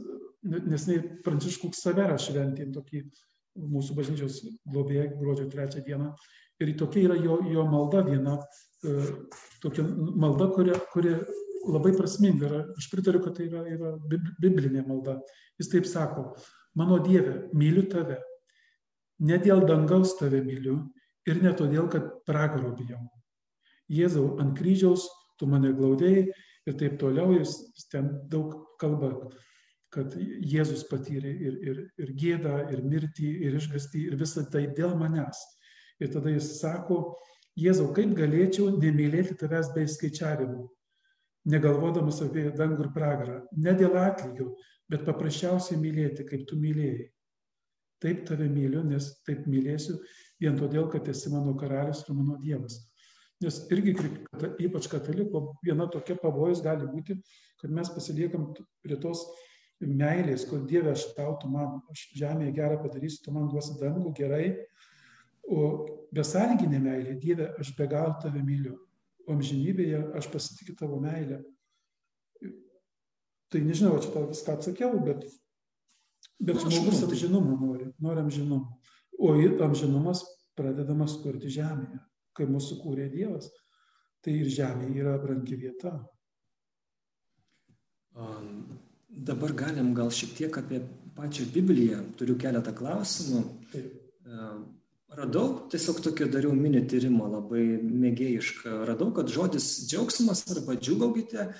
[0.43, 3.05] nes nei Pranciškų Saverą šventė tokį
[3.53, 6.09] mūsų bažnyčios globėją gruodžio trečią dieną.
[6.61, 8.39] Ir tokia yra jo, jo malda viena,
[8.83, 8.97] e,
[9.63, 11.15] tokia malda, kuri, kuri
[11.69, 12.61] labai prasminga yra.
[12.77, 13.95] Aš pritariu, kad tai yra, yra
[14.41, 15.19] biblinė malda.
[15.61, 16.31] Jis taip sako,
[16.79, 18.19] mano Dieve, myliu tave,
[19.23, 20.79] Ne dėl dangaus tave myliu
[21.29, 23.01] ir ne todėl, kad pragaro bijau.
[23.93, 25.05] Jėzau, ant kryžiaus
[25.39, 26.25] tu mane glaudėjai
[26.67, 27.55] ir taip toliau jis
[27.91, 29.13] ten daug kalba,
[29.93, 34.97] kad Jėzus patyrė ir, ir, ir gėdą, ir mirtį, ir išgastį, ir visą tai dėl
[34.97, 35.39] manęs.
[36.01, 37.15] Ir tada jis sako,
[37.59, 40.63] Jėzau, kaip galėčiau nemylėti tavęs be skaičiavimų,
[41.49, 44.53] negalvodamas apie dangų ir pragarą, ne dėl atlygio,
[44.89, 47.09] bet paprasčiausiai mylėti, kaip tu mylėjai
[48.03, 49.95] taip tave myliu, nes taip mylėsiu,
[50.43, 52.81] vien todėl, kad esi mano karalius ir mano Dievas.
[53.43, 53.95] Nes irgi,
[54.63, 57.17] ypač kataliko, viena tokia pavojus gali būti,
[57.61, 58.51] kad mes pasiliekam
[58.83, 59.23] prie tos
[59.83, 64.13] meilės, kur Dieve aš tau, tu man, aš žemėje gerą padarysiu, tu man duosi dangų
[64.19, 64.53] gerai,
[65.43, 65.63] o
[66.15, 68.77] besąlyginė meilė, Dieve, aš be galo tave myliu,
[69.27, 71.41] o amžinybėje aš pasitikiu tavo meilę.
[73.53, 75.27] Tai nežinau, čia tau viską atsakiau, bet
[76.39, 78.79] Bet žmogus amžinumo nori, nori amžinumo.
[79.19, 80.23] O amžinumas
[80.57, 81.99] pradedamas kurti žemėje,
[82.35, 83.47] kai mūsų kūrė Dievas.
[84.23, 85.93] Tai ir žemė yra brangi vieta.
[89.07, 90.81] Dabar galim gal šiek tiek apie
[91.15, 92.01] pačią Bibliją.
[92.19, 93.43] Turiu keletą klausimų.
[93.73, 93.99] Taip.
[95.13, 98.79] Radau, tiesiog tokio dariau mini tyrimą labai mėgėjišką.
[98.89, 101.51] Radau, kad žodis džiaugsmas arba džiugaukite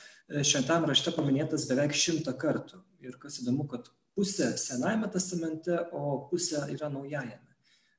[0.50, 2.82] šiandien rašte paminėtas beveik šimtą kartų.
[3.06, 7.54] Ir kas įdomu, kad pusė Senajame testamente, o pusė yra Naujajame.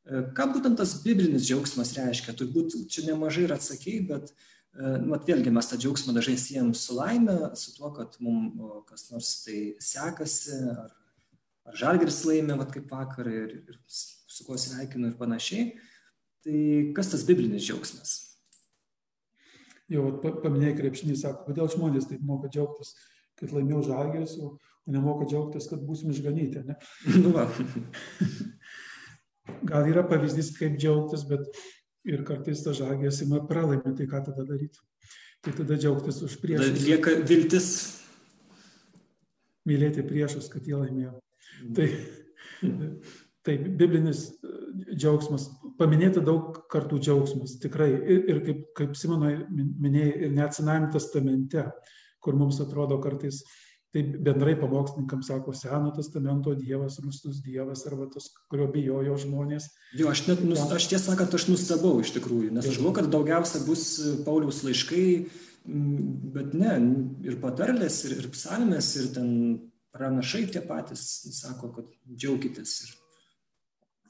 [0.05, 2.35] E, ką būtent tas biblinis džiaugsmas reiškia?
[2.41, 4.35] Turbūt čia nemažai ir atsakėjai, bet
[4.75, 9.31] nu, vėlgi mes tą džiaugsmą dažnai siejam su laime, su tuo, kad mums kas nors
[9.45, 10.91] tai sekasi, ar,
[11.71, 13.79] ar žalgeris laimė, vat, kaip vakar, ir, ir
[14.35, 15.73] su kuo sveikinu ir panašiai.
[16.45, 16.61] Tai
[16.97, 18.15] kas tas biblinis džiaugsmas?
[19.93, 22.95] Jau paminėjai krepšinį, sako, kodėl žmonės taip moka džiaugtis,
[23.41, 24.55] kad laimėjau žalgeris, o
[24.91, 26.65] nemoka džiaugtis, kad būsim išganyti.
[26.69, 26.77] Ne?
[27.23, 27.47] Nu va.
[29.69, 31.61] Gal yra pavyzdys, kaip džiaugtis, bet
[32.09, 34.81] ir kartais ta žagės ima pralaimė, tai ką tada daryti?
[35.45, 36.81] Tai tada džiaugtis už priešus.
[36.87, 37.69] Lieka viltis.
[39.69, 41.19] Mylėti priešus, kad jie laimėjo.
[41.77, 41.89] Tai,
[43.45, 44.27] tai biblinis
[44.95, 47.91] džiaugsmas, paminėta daug kartų džiaugsmas, tikrai.
[47.93, 51.67] Ir, ir kaip, kaip Simonai minėjai, ir net Senajame testamente,
[52.25, 53.43] kur mums atrodo kartais
[53.95, 59.69] tai bendrai pamokslininkams sako Seno testamento Dievas, rūstus Dievas, arba tas, kurio bijojo žmonės.
[59.95, 63.13] Jo, aš net, nus, aš tiesą sakant, aš nustebau iš tikrųjų, nes aš galvoju, kad
[63.13, 63.85] daugiausia bus
[64.27, 65.05] Pauliaus laiškai,
[66.35, 66.75] bet ne,
[67.29, 69.31] ir patarlės, ir, ir psalmės, ir ten
[69.95, 71.07] pranašai tie patys
[71.39, 72.77] sako, kad džiaukitės.
[72.89, 72.99] Ir...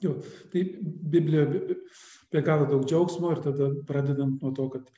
[0.04, 0.14] Jo,
[0.52, 0.62] tai
[1.14, 4.90] Biblija be galo daug džiaugsmo ir tada pradedant nuo to, kad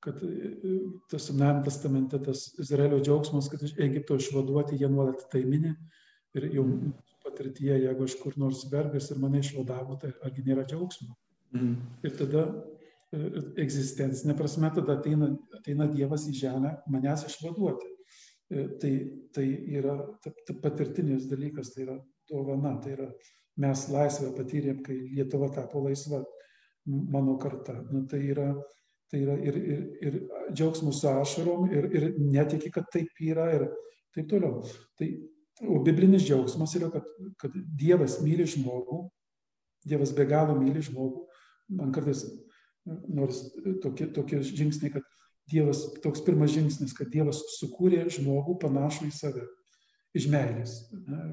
[0.00, 0.50] kad e,
[1.10, 5.74] tas Senajame testamente tas Izraelio džiaugsmas, kad iš Egipto išvaduoti jie nuolat tai mini.
[6.36, 6.64] Ir jau
[7.24, 11.16] patirtyje, jeigu aš kur nors vergas ir mane išvadavo, tai argi nėra džiaugsmo.
[11.56, 11.72] Mm.
[12.04, 12.44] Ir tada
[13.12, 13.22] e,
[13.64, 17.90] egzistencinė prasme, tada ateina, ateina Dievas į žemę manęs išvaduoti.
[18.48, 18.92] E, tai,
[19.34, 19.48] tai
[19.80, 21.98] yra ta, ta patirtinis dalykas, tai yra
[22.30, 23.08] dovana, tai yra
[23.58, 26.22] mes laisvę patyrėm, kai Lietuva tapo laisva,
[26.86, 27.74] mano karta.
[27.90, 28.52] Nu, tai yra
[29.08, 30.16] Tai yra ir, ir, ir
[30.52, 33.64] džiaugsmus ašarom, ir, ir netiki, kad taip yra, ir
[34.12, 34.60] taip toliau.
[35.00, 35.08] Tai,
[35.64, 37.06] o biblinis džiaugsmas yra, kad,
[37.40, 39.06] kad Dievas myli žmogų,
[39.88, 41.24] Dievas be galo myli žmogų.
[41.78, 42.26] Man kartais,
[43.08, 43.46] nors
[43.80, 45.08] tokie, tokie žingsniai, kad
[45.48, 49.46] Dievas, toks pirmas žingsnis, kad Dievas sukūrė žmogų panašų į save
[50.16, 50.78] iš meilės,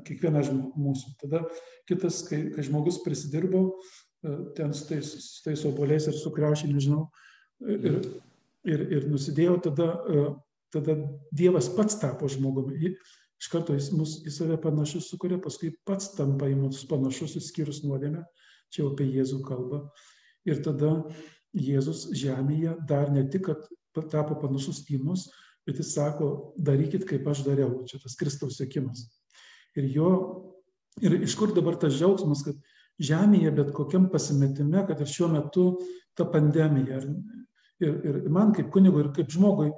[0.09, 1.15] iš mūsų.
[1.21, 1.43] Tada
[1.89, 3.67] kitas, kai, kai žmogus prisidirbo,
[4.57, 7.05] ten su tais, su tais oboliais ir su kriaušiai, nežinau,
[7.69, 7.99] ir,
[8.65, 10.26] ir, ir nusidėjau, tada, e,
[10.73, 10.97] tada
[11.36, 12.95] Dievas pats tapo žmogumi.
[13.41, 17.84] Iš karto jis mus į save panašus sukuria, paskui pats tampa į mus panašus, išskyrus
[17.86, 18.23] nuodėmę,
[18.73, 19.84] čia jau apie Jėzų kalbą.
[20.47, 20.95] Ir tada
[21.55, 23.51] Jėzus žemėje dar ne tik,
[23.95, 25.28] kad tapo panašus į mus,
[25.66, 27.84] bet jis sako, darykit, kaip aš dariau.
[27.89, 29.07] Čia tas Kristaus sėkimas.
[29.76, 30.09] Ir jo,
[31.01, 32.59] ir iš kur dabar tas džiaugsmas, kad
[33.01, 35.66] žemėje bet kokiam pasimetime, kad ir šiuo metu
[36.16, 37.01] ta pandemija,
[37.84, 39.72] ir, ir man kaip kunigui, ir kaip žmogui,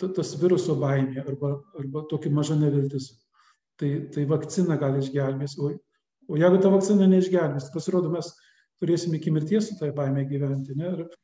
[0.00, 3.12] tas viruso baimė arba, arba tokia maža neviltis.
[3.78, 5.56] Tai, tai vakcina gali išgelbės.
[5.58, 5.72] O,
[6.30, 8.30] o jeigu ta vakcina neišgelbės, pasirodo, mes
[8.82, 10.76] turėsime iki mirties su tai baimė gyventi.
[10.78, 10.92] Ne?
[10.94, 11.16] Ir,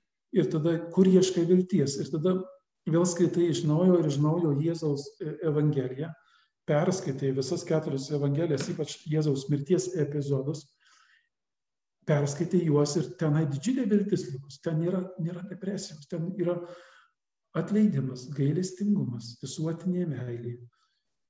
[0.43, 1.97] ir tada kur ieškai vilties?
[2.03, 2.41] Ir tada
[2.89, 6.11] vėl skaitai iš naujo ir iš naujo Jėzaus e, Evangeliją,
[6.70, 10.68] perskaitai visas keturias Evangelijas, ypač Jėzaus mirties epizodus
[12.11, 14.59] perskaitai juos ir tenai didžiulė viltis likus.
[14.64, 16.57] Ten nėra, nėra depresijos, ten yra
[17.57, 20.57] atleidimas, gailestingumas, visuotinė meilė.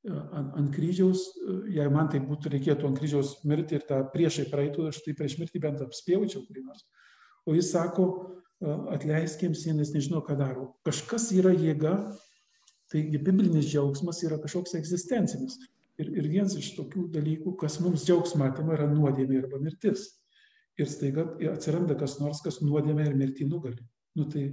[0.08, 1.26] Ant, ant kryžiaus,
[1.68, 5.36] jei man tai būtų reikėtų ant kryžiaus mirti ir tą priešai praeitų, aš tai prieš
[5.40, 6.86] mirtį bent apspėvučiau kurį nors.
[7.44, 8.06] O jis sako,
[8.60, 10.70] atleiskiems jie, nes nežinau, ką daro.
[10.86, 11.94] Kažkas yra jėga,
[12.92, 15.56] taigi biblinis džiaugsmas yra kažkoks egzistencinis.
[16.00, 20.06] Ir, ir vienas iš tokių dalykų, kas mums džiaugsmą atima, yra nuodėmė arba mirtis
[20.80, 23.82] ir staiga atsiranda kas nors, kas nuodėmė ir mirtį nugali.
[24.16, 24.46] Nu, tai,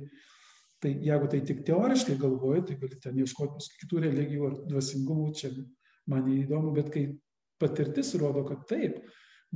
[0.84, 5.54] tai jeigu tai tik teoriškai galvoji, tai gali ten ieškoti kitų religijų ar dvasingumų, čia
[6.12, 7.06] man įdomu, bet kai
[7.62, 9.00] patirtis rodo, kad taip,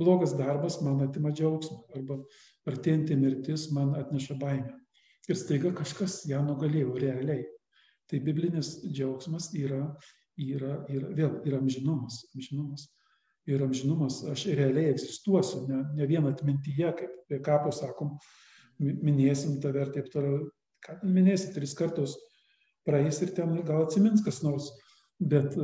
[0.00, 2.22] blogas darbas man atima džiaugsmą arba
[2.68, 4.76] artėjantį mirtis man atneša baimę.
[5.30, 7.44] Ir staiga kažkas ją nugalėjo realiai.
[8.10, 9.84] Tai biblinis džiaugsmas yra,
[10.36, 12.24] yra, yra vėl yra amžinumas.
[12.34, 12.88] amžinumas
[13.46, 18.14] ir amžinumas, aš realiai egzistuosiu, ne, ne vien atmintyje, kaip prie kapo sakom,
[18.78, 20.44] minėsim tave ir taip toliau.
[20.82, 22.16] Ką ten minėsi, tris kartus
[22.86, 24.70] praeis ir ten gal atsimins kas nors,
[25.18, 25.54] bet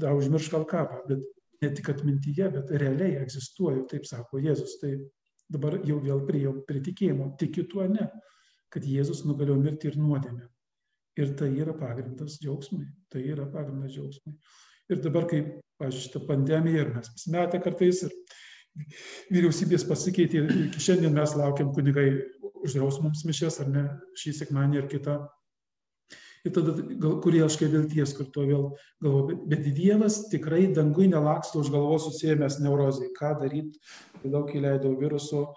[0.00, 1.24] da užmirš gal kapą, bet
[1.62, 4.78] ne tik atmintyje, bet realiai egzistuoju, taip sako Jėzus.
[4.80, 4.94] Tai
[5.52, 8.08] dabar jau vėl prie, prie tikėjimo, tikiu tuo ne,
[8.72, 10.48] kad Jėzus nugalėjo mirti ir nuodėmę.
[11.20, 12.86] Ir tai yra pagrindas džiaugsmui.
[13.12, 14.32] Tai yra pagrindas džiaugsmui.
[14.92, 15.42] Ir dabar, kai,
[15.80, 18.14] pažiūrėjau, šitą pandemiją ir mes pasimetę kartais ir
[19.32, 22.08] vyriausybės pasikeitė, iki šiandien mes laukiam kunigai
[22.62, 23.84] uždraus mums mišės ar ne
[24.22, 25.18] šį sekmanį ar kitą.
[26.42, 28.64] Ir tada, gal, kur ieškai vilties, kur to vėl
[29.04, 33.12] galvoju, bet Dievas tikrai dangui nelaksto už galvos susijęs neurozijai.
[33.14, 33.78] Ką daryti,
[34.18, 35.52] kai daug įleidau viruso,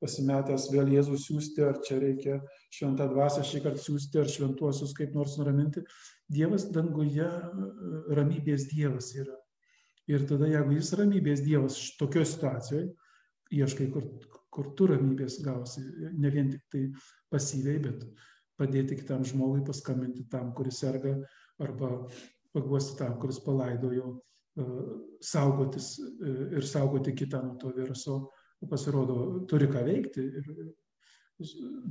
[0.00, 2.38] pasimetęs vėl Jėzų siūsti, ar čia reikia
[2.72, 5.84] šventą dvasę šį kartą siūsti, ar šventuosius kaip nors nuraminti.
[6.32, 7.28] Dievas danguje
[8.16, 9.36] ramybės Dievas yra.
[10.10, 12.88] Ir tada, jeigu jis ramybės Dievas tokioje situacijoje,
[13.60, 14.08] ieškai, kur,
[14.50, 15.84] kur tu ramybės gausi,
[16.16, 16.86] ne vien tik tai
[17.30, 18.08] pasyviai, bet
[18.60, 21.16] padėti kitam žmogui, paskambinti tam, kuris serga,
[21.64, 21.94] arba
[22.54, 24.18] paguosti tam, kuris palaidojo,
[25.24, 25.94] saugotis
[26.58, 28.20] ir saugoti kitą nuo to viruso
[28.68, 30.48] pasirodo, turi ką veikti ir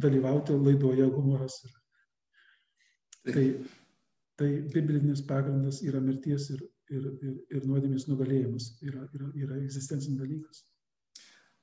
[0.03, 1.61] dalyvauti laidoje humoras.
[3.29, 3.45] Tai,
[4.37, 6.61] tai biblinis pagrindas yra mirties ir,
[6.93, 10.63] ir, ir, ir nuodėmės nugalėjimas, yra, yra, yra egzistencinis dalykas.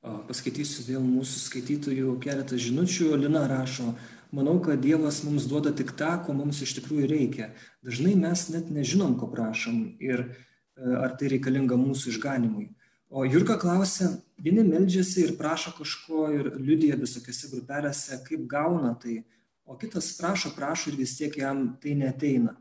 [0.05, 3.11] Paskaitysiu vėl mūsų skaitytojų keletą žinučių.
[3.19, 3.95] Lina rašo,
[4.35, 7.51] manau, kad Dievas mums duoda tik tą, ko mums iš tikrųjų reikia.
[7.87, 10.29] Dažnai mes net nežinom, ko prašom ir e,
[11.01, 12.69] ar tai reikalinga mūsų išganimui.
[13.11, 14.11] O Jurka klausia,
[14.43, 19.21] vieni meldžiasi ir prašo kažko ir liudija visokiose grupelėse, kaip gauna tai,
[19.67, 22.57] o kitas prašo, prašo ir vis tiek jam tai neteina.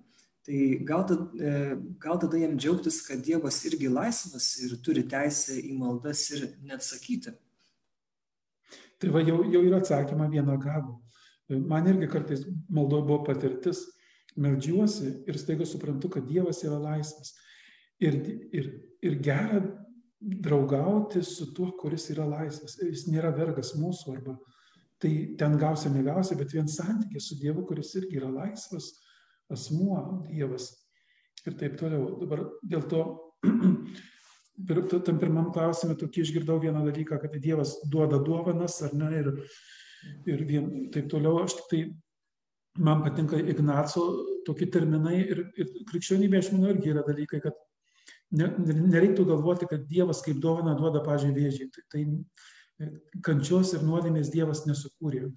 [0.45, 1.05] Tai gal,
[1.41, 1.51] e,
[1.97, 7.33] gal tada jam džiaugtis, kad Dievas irgi laisvas ir turi teisę į maldas ir neatsakyti.
[9.01, 10.99] Tai va jau, jau yra atsakymą vieną gavo.
[11.49, 13.81] Man irgi kartais maldoje buvo patirtis,
[14.37, 17.33] meldžiuosi ir staiga suprantu, kad Dievas yra laisvas.
[17.97, 18.19] Ir,
[18.53, 18.69] ir,
[19.01, 19.63] ir gera
[20.21, 22.77] draugauti su tuo, kuris yra laisvas.
[22.83, 24.37] Jis nėra vergas mūsų arba
[25.01, 28.93] tai ten gausi, negausi, bet vien santykis su Dievu, kuris irgi yra laisvas
[29.51, 30.71] asmuo Dievas
[31.45, 32.15] ir taip toliau.
[32.21, 33.03] Dabar dėl to,
[35.07, 39.29] tam pirmam klausimui tokį išgirdau vieną dalyką, kad Dievas duoda duovanas ar ne ir,
[40.31, 41.43] ir vien, taip toliau.
[41.43, 41.83] Aš tik tai,
[42.81, 44.07] man patinka Ignaco
[44.47, 47.61] tokie terminai ir, ir krikščionybė, aš manau, irgi yra dalykai, kad
[48.35, 51.69] ne, nereiktų galvoti, kad Dievas kaip dovana duoda, pažiūrėjau, vėžį.
[51.71, 52.89] Tai, tai
[53.25, 55.29] kančios ir nuodėmės Dievas nesukūrė.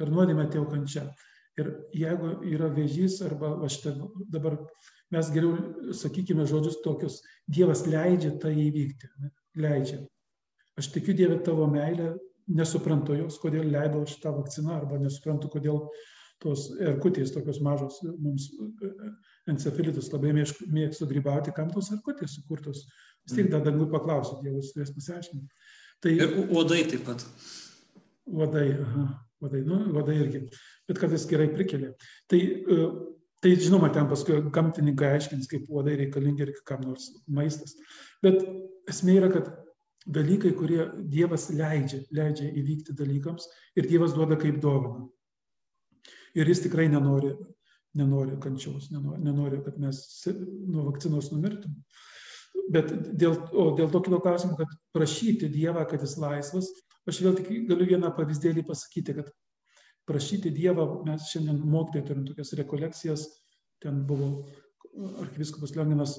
[0.00, 1.06] Per nuodėmę atėjo kančia.
[1.58, 3.96] Ir jeigu yra vėžys arba štai
[4.30, 4.58] dabar
[5.10, 7.20] mes geriau sakykime žodžius tokius,
[7.50, 9.32] Dievas leidžia tai įvykti, ne?
[9.58, 10.04] leidžia.
[10.78, 12.14] Aš tikiu Dievę tavo meilę,
[12.50, 15.82] nesuprantu jos, kodėl leidau šitą vakciną arba nesuprantu, kodėl
[16.40, 18.48] tos erkutės tokios mažos, mums
[19.50, 22.86] encefalitus labai mėgstu grybauti, kam tos erkutės sukurtos.
[23.26, 25.50] Vis tiek dar dangų paklausiu, Dievas turės pasiaiškinti.
[26.00, 27.26] Tai, ir uodai taip pat.
[28.30, 29.04] Uodai, aha,
[29.40, 30.44] uodai, nu, uodai irgi
[30.88, 31.94] bet kartais gerai prikelia.
[32.30, 32.90] Tai, e,
[33.40, 37.76] tai žinoma, ten paskui gamtininkai aiškins, kaip uodai reikalingi ir kam nors maistas.
[38.24, 38.42] Bet
[38.90, 39.52] esmė yra, kad
[40.10, 45.08] dalykai, kurie Dievas leidžia, leidžia įvykti dalykams ir Dievas duoda kaip dovaną.
[46.38, 47.32] Ir jis tikrai nenori,
[47.98, 51.74] nenori kančiaus, nenori, nenori, kad mes nuo vakcinos numirtum.
[52.70, 53.34] Bet dėl,
[53.78, 56.70] dėl to kilo klausimų, kad prašyti Dievą, kad jis laisvas,
[57.10, 59.30] aš vėl tik galiu vieną pavyzdėlį pasakyti, kad
[60.08, 63.26] prašyti Dievą, mes šiandien mokytojai turim tokias rekolekcijas,
[63.82, 64.30] ten buvo
[65.22, 66.16] arkiviskupas Lioninas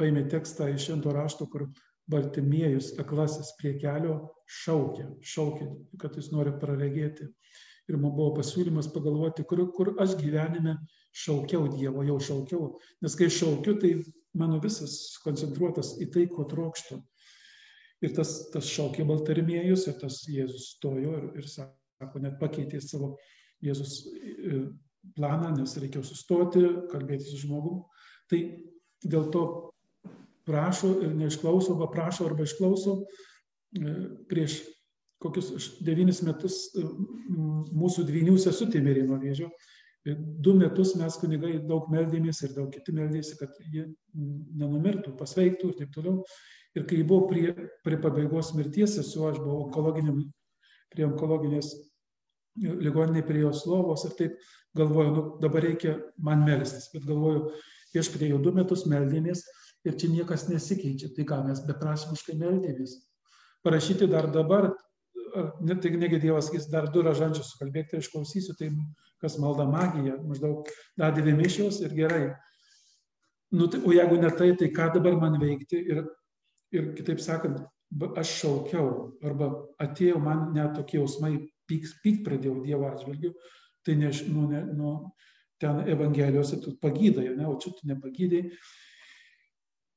[0.00, 1.68] paėmė tekstą iš šento rašto, kur
[2.10, 4.16] Baltimiejus, aklasis prie kelio,
[4.62, 5.68] šaukė, šaukė,
[6.02, 7.28] kad jis nori praregėti.
[7.90, 10.76] Ir man buvo pasiūlymas pagalvoti, kur, kur aš gyvenime
[11.24, 12.68] šaukiau Dievo, jau šaukiau.
[13.02, 13.96] Nes kai šaukiu, tai
[14.38, 17.00] mano visas koncentruotas į tai, ko trokštų.
[18.02, 23.14] Ir tas, tas šaukė Baltarimiejus ir tas Jėzus stojo ir, ir sako, net pakeitė savo
[23.62, 24.64] Jėzus e,
[25.16, 27.84] planą, nes reikėjo sustoti, kalbėti su žmogum.
[28.30, 28.40] Tai
[29.06, 29.44] dėl to
[30.48, 33.02] prašo ir neišklauso, arba prašo arba išklauso.
[33.78, 33.94] E,
[34.30, 34.60] prieš
[35.22, 36.82] kokius devynis metus e,
[37.70, 39.52] mūsų dvynių sesutė mirė nuo vėžio.
[40.42, 43.84] Du metus mes kunigai daug meldėmės ir daug kiti meldėsi, kad jie
[44.58, 46.24] nenumirtų, pasveiktų ir taip toliau.
[46.78, 47.52] Ir kai buvo prie,
[47.84, 50.22] prie pabaigos mirties, esu aš buvau onkologiniam,
[50.92, 51.74] prie onkologinės
[52.56, 54.38] ligoninėje prie jos lovos ir taip
[54.76, 57.50] galvoju, nu, dabar reikia man melstis, bet galvoju,
[57.94, 59.44] viešpatie jau du metus meldėmės
[59.88, 62.96] ir čia niekas nesikeičia, tai ką mes beprasmiškai meldėmės.
[63.64, 64.70] Parašyti dar dabar,
[65.64, 68.70] net tai negi Dievas sakys, dar du ražančius sukalbėti, tai išklausysiu, tai
[69.22, 72.24] kas malda magija, maždaug dar dvi mišios ir gerai.
[73.52, 76.04] Nu, tai, o jeigu ne tai, tai ką dabar man veikti ir,
[76.72, 77.62] ir kitaip sakant,
[78.16, 78.92] aš šaukiau
[79.24, 79.50] arba
[79.82, 81.34] atėjo man net tokie jausmai
[81.68, 83.32] pykt, pykt pradėjau Dievo atžvilgiu,
[83.84, 84.94] tai ne, nu, ne, nu,
[85.60, 88.42] ten Evangelijose tu pagydai, ne, o čia tu nepagydai.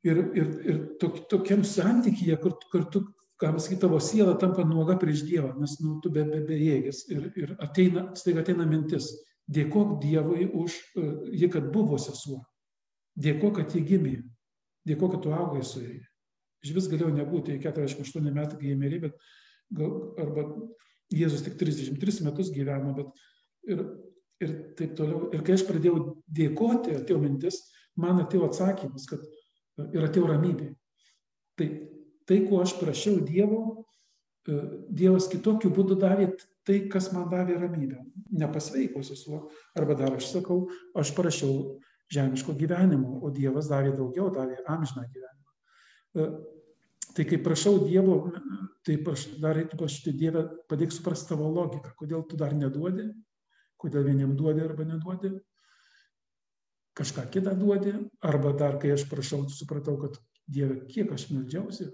[0.06, 3.02] Ir, ir, ir tok, tokiam santykyje, kur, kur tu,
[3.42, 7.06] ką pasakyti, tavo siela tampa nuoga prieš Dievą, nes nu, tu be, be, bejėgis.
[7.12, 9.10] Ir, ir ateina, staiga ateina mintis,
[9.50, 12.44] dėkok Dievui už uh, jį, kad buvo sesuo.
[13.18, 14.16] Dėkok, kad jį gimė.
[14.86, 16.04] Dėkok, kad tu augai su jai.
[16.66, 19.20] Iš vis galėjau nebūti, 48 metai, kai jie mirė, bet
[19.78, 20.48] gal, arba
[21.14, 23.26] Jėzus tik 33 metus gyveno, bet
[23.70, 23.84] ir,
[24.42, 25.28] ir taip toliau.
[25.36, 27.60] Ir kai aš pradėjau dėkoti, atėjo mintis,
[28.02, 29.22] man atėjo atsakymas, kad
[29.86, 30.72] ir atėjo ramybė.
[31.60, 31.68] Tai,
[32.28, 33.62] tai ko aš prašiau Dievo,
[34.50, 34.58] e,
[34.90, 36.32] Dievas kitokiu būdu davė
[36.66, 38.02] tai, kas man davė ramybę.
[38.36, 39.46] Nepasveiko sesuo,
[39.78, 40.66] arba dar aš sakau,
[40.98, 41.78] aš prašiau
[42.12, 46.36] žemiško gyvenimo, o Dievas davė daugiau, davė amžiną gyvenimą.
[47.16, 48.20] Tai kai prašau Dievo,
[48.86, 53.08] tai praš, dar reikia prašyti Dievę, padėk suprasti tavo logiką, kodėl tu dar neduodi,
[53.80, 55.32] kodėl vieniem duodi arba neduodi,
[56.96, 61.88] kažką kitą duodi, arba dar kai aš prašau, supratau, kad Dieve, kiek aš meldžiausi,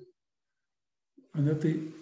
[1.33, 1.93] Ne, tai,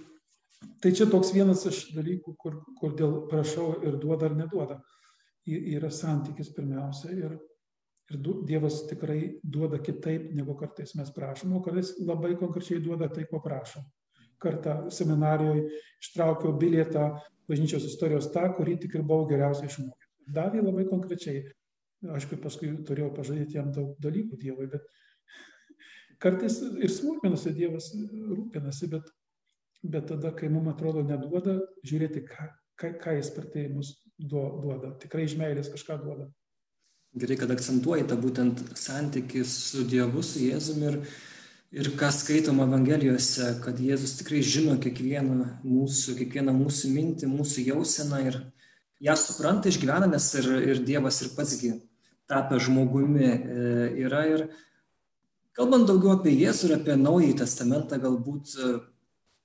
[0.82, 4.80] tai čia toks vienas iš dalykų, kur, kur dėl prašau ir duoda ar neduoda.
[5.50, 7.36] Yra santykis pirmiausia ir,
[8.10, 13.28] ir Dievas tikrai duoda kitaip, negu kartais mes prašom, o kartais labai konkrečiai duoda tai,
[13.30, 13.86] ko prašom.
[14.40, 15.68] Kartą seminarijoje
[16.00, 17.12] ištraukiau bilietą
[17.50, 20.10] bažnyčios istorijos tą, kurį tik ir buvau geriausiai išmokęs.
[20.30, 21.44] Davė labai konkrečiai.
[22.16, 24.86] Aišku, paskui turėjau pažadėti jam daug dalykų Dievui, bet
[26.24, 29.10] kartais ir smulkmenose Dievas rūpinasi, bet
[29.84, 31.56] bet tada, kai mums atrodo neduoda,
[31.88, 32.48] žiūrėti, ką,
[32.80, 34.92] ką, ką jis per tai mus duoda.
[35.00, 36.28] Tikrai iš meilės kažką duoda.
[37.18, 40.98] Gerai, kad akcentuojate būtent santykį su Dievu, su Jėzumi ir,
[41.74, 48.22] ir ką skaitom Evangelijose, kad Jėzus tikrai žino kiekvieną mūsų, kiekvieną mūsų mintį, mūsų jauseną
[48.30, 48.40] ir
[49.02, 51.74] ją supranta, išgyvena, nes ir, ir Dievas ir patsgi
[52.30, 53.40] tapę žmogumi e,
[54.06, 54.22] yra.
[54.30, 54.46] Ir
[55.58, 58.54] kalbant daugiau apie Jėzų ir apie Naująjį Testamentą, galbūt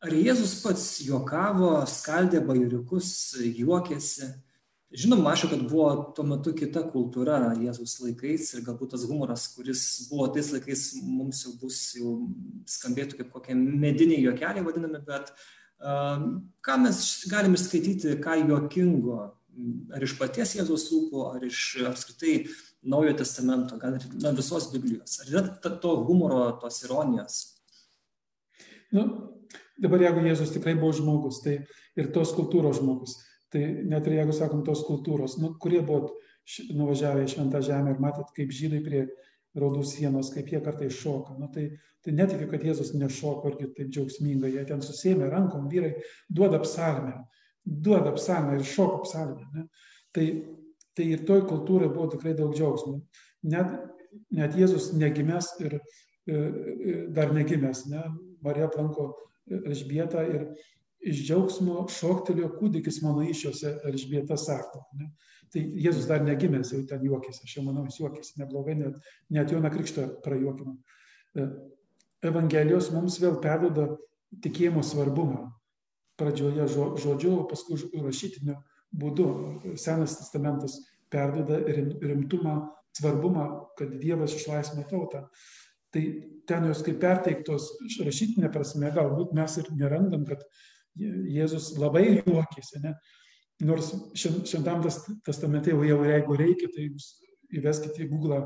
[0.04, 3.06] Ar Jėzus pats juokavo, skaldė bajuriukus,
[3.40, 4.26] juokėsi?
[4.94, 9.82] Žinoma, aš, kad buvo tuo metu kita kultūra Jėzus laikais ir galbūt tas humoras, kuris
[10.10, 12.12] buvo tais laikais, mums jau bus, jau
[12.70, 15.32] skambėtų kaip kokie mediniai juokeliai vadinami, bet
[16.64, 17.00] ką mes
[17.32, 19.18] galim išskaityti, ką juokingo,
[19.94, 22.38] ar iš paties Jėzaus lūpų, ar iš apskritai
[22.84, 25.16] Naujojo testamento, gal ir na, visos Biblijos.
[25.22, 27.38] Ar yra to humoro, tos ironijos?
[28.92, 29.08] Nu,
[29.80, 31.56] Dabar jeigu Jėzus tikrai buvo žmogus, tai
[31.98, 33.16] ir tos kultūros žmogus,
[33.54, 36.16] tai net ir jeigu sakom tos kultūros, nu, kurie buvo
[36.74, 39.04] nuvažiavę į Šventą Žemę ir matot, kaip žydai prie
[39.54, 41.36] raudų sienos, kaip jie kartais šoka.
[41.38, 41.68] Nu, tai,
[42.02, 45.92] tai netikiu, kad Jėzus nešoko irgi taip džiaugsmingai, jie ten susėmė rankom, vyrai
[46.26, 47.14] duoda psalmę,
[47.64, 49.46] duoda psalmę ir šoka psalmę.
[49.54, 49.66] Ne?
[50.14, 50.26] Tai,
[50.98, 52.98] tai ir toj kultūrai buvo tikrai daug džiaugsmų.
[53.54, 53.70] Net,
[54.34, 55.82] net Jėzus negimęs ir e,
[56.34, 58.02] e, dar negimęs, ne?
[58.44, 59.12] Marija aplanko
[59.46, 60.48] Elžbieta ir
[61.10, 64.84] iš džiaugsmo šoktelėjo kūdikis mano iššiose, Elžbieta sako.
[64.98, 65.10] Ne?
[65.52, 68.96] Tai Jėzus dar negimęs, jau ten juokėsi, aš jau manau, jis juokėsi neblogai, net,
[69.32, 70.76] net Joną Krikštą prajuokino.
[71.38, 71.48] E,
[72.24, 73.90] Evangelijos mums vėl perduoda
[74.44, 75.50] tikėjimo svarbumą.
[76.18, 76.66] Pradžioje
[77.02, 78.56] žodžiu, o paskui rašytiniu
[78.94, 79.28] būdu.
[79.80, 80.78] Senas testamentas
[81.12, 82.54] perduoda rimtumą,
[82.94, 83.46] svarbumą,
[83.78, 85.24] kad Dievas išlaisvino tautą
[85.94, 87.68] tai ten jos kaip perteiktos
[88.02, 90.42] rašytinė prasme, galbūt mes ir nerandam, kad
[90.96, 92.94] Jėzus labai juokėsi, ne?
[93.64, 94.82] nors šventam
[95.24, 97.08] testamente jau, jau jeigu reikia, tai jūs
[97.54, 98.40] įveskite į Google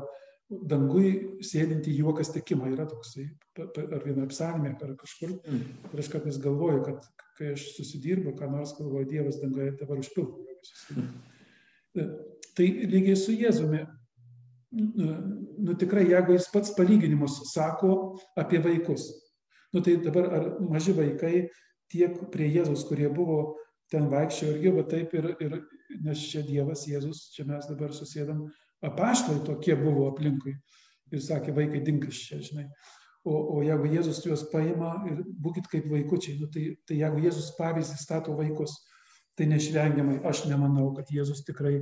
[0.69, 1.11] dangui
[1.45, 2.69] sėdinti juokas tikimą.
[2.73, 3.27] Yra toksai,
[3.61, 5.35] ar viena apsalmė, ar kažkur.
[5.45, 5.63] Mm.
[5.91, 10.45] Ir aš kartais galvoju, kad kai aš susidirbu, ką nors galvoju, Dievas dangoje dabar užpildo.
[10.95, 12.11] Mm.
[12.57, 13.83] Tai lygiai su Jėzumi
[14.71, 19.07] nu tikrai, jeigu jis pats palyginimus sako apie vaikus,
[19.73, 21.47] nu tai dabar ar maži vaikai
[21.91, 23.57] tiek prie Jėzus, kurie buvo
[23.91, 25.57] ten vaikščiojo irgi, va taip ir, ir,
[26.05, 28.45] nes čia Dievas, Jėzus, čia mes dabar susėdam,
[28.85, 30.53] apaštai tokie buvo aplinkui
[31.09, 32.67] ir sakė, vaikai dinkas čia, žinai.
[33.27, 37.51] O, o jeigu Jėzus juos paima ir būkit kaip vaikučiai, nu, tai, tai jeigu Jėzus
[37.57, 38.77] pavyzdį stato vaikus,
[39.35, 41.79] tai neišvengiamai aš nemanau, kad Jėzus tikrai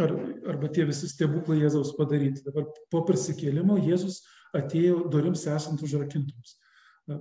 [0.00, 0.14] ar,
[0.50, 2.44] arba tie visi stebuklai Jėzaus padaryti.
[2.46, 4.22] Dabar po prisikėlimo Jėzus
[4.56, 6.56] atėjo durims esant užrakintoms.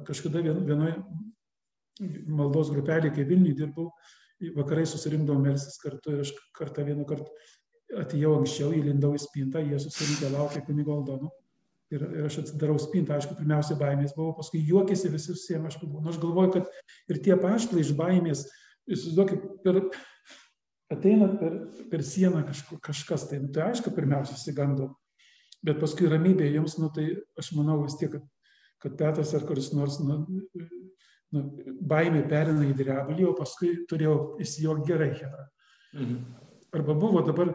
[0.07, 0.95] Kažkada vienoje
[2.01, 3.91] maldos grupelėje, kai Vilniui dirbau,
[4.57, 7.29] vakarai susirinkdavo melsis kartu ir aš kartą vieną kartą
[8.03, 11.31] atėjau anksčiau, įlindau į spintą, jie susirinkę laukia kunigo Aldono.
[11.93, 16.01] Ir, ir aš atsidarau spintą, aišku, pirmiausia baimės buvo, paskui juokėsi visi susėmė, aš galvoju,
[16.01, 18.47] nu, aš galvoju, kad ir tie paštlai iš baimės,
[18.89, 19.79] įsivaizduokit, per,
[20.95, 21.59] ateina per,
[21.91, 24.89] per sieną kažku, kažkas, tai, nu, tai aišku, pirmiausia, įsigando,
[25.61, 28.25] bet paskui ramybė jums, nu, tai aš manau vis tiek, kad,
[28.81, 30.23] kad Petras ar kuris nors nu,
[31.33, 31.43] nu,
[31.89, 35.45] baimė perina į drebalį, o paskui turėjau įsijog gerai herą.
[35.97, 36.17] Mhm.
[36.73, 37.53] Arba buvo dabar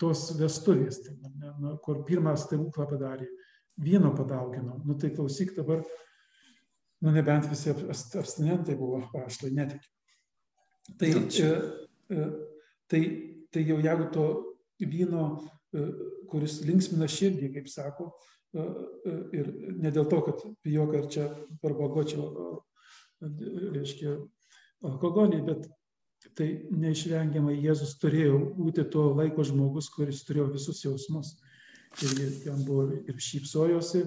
[0.00, 3.28] tos vestuvės, tai, ne, nu, kur pirmą stebuklą padarė,
[3.80, 4.80] vyno padaugino.
[4.84, 5.82] Nu tai klausyk dabar,
[7.04, 9.92] nu nebent visi abstinentai buvo paštai, netikiu.
[10.96, 12.24] Tai, e,
[12.88, 13.00] tai,
[13.52, 14.26] tai jau jeigu to
[14.80, 15.26] vyno,
[15.74, 15.84] e,
[16.30, 18.10] kuris linksmina širdį, kaip sako,
[19.36, 21.26] ir ne dėl to, kad pijoka ir čia
[21.62, 22.62] parbagočiau,
[23.22, 24.16] reiškia,
[24.86, 25.66] alkoholį, bet
[26.36, 31.36] tai neišvengiamai Jėzus turėjo būti to laiko žmogus, kuris turėjo visus jausmus.
[32.02, 34.02] Ir jam buvo ir šypsojosi,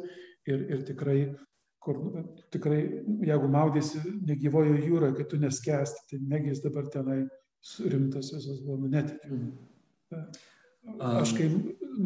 [0.51, 1.19] ir, ir tikrai,
[1.81, 2.01] kur,
[2.53, 2.81] tikrai,
[3.25, 7.23] jeigu maudėsi negyvojo jūroje, kad tu neskesti, tai negi jis dabar tenai
[7.89, 9.39] rimtas visas buvo, nu netikiu.
[10.99, 11.49] Aš kai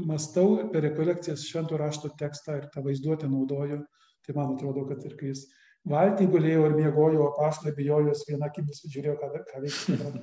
[0.08, 3.82] mastau per rekolekcijas švento rašto tekstą ir tą vaizduotę naudoju,
[4.24, 5.46] tai man atrodo, kad ir kai jis
[5.90, 10.14] valtį gulėjo ir miegojo, o paštai bijojo, jos viena akimis žiūrėjo, ką, ką veikia.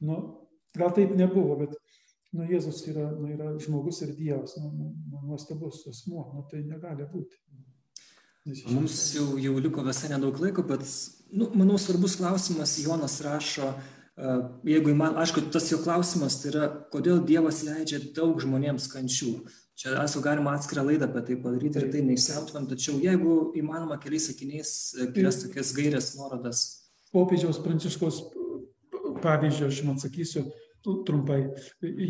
[0.00, 0.16] Nu,
[0.76, 1.74] gal taip nebuvo, bet
[2.32, 6.62] nu, Jėzus yra, nu, yra žmogus ir Dievas, nu, nu, nu nuostabus asmuo, nu, tai
[6.64, 7.36] negali būti.
[8.72, 10.86] Mums jau, jau liko visai nedaug laiko, bet,
[11.36, 13.74] nu, manau, svarbus klausimas, Jonas rašo,
[14.66, 19.34] jeigu man, aišku, tas jo klausimas tai yra, kodėl Dievas leidžia daug žmonėms kančių.
[19.80, 24.26] Čia esu galima atskirą laidą apie tai padaryti ir tai neišsiautumėm, tačiau jeigu įmanoma keliais
[24.28, 24.72] sakiniais,
[25.14, 26.64] kelias tokias gairias nuorodas.
[27.14, 28.18] Popiežiaus Pranciškos
[29.24, 30.42] pavyzdžio, aš jums atsakysiu
[31.08, 31.38] trumpai.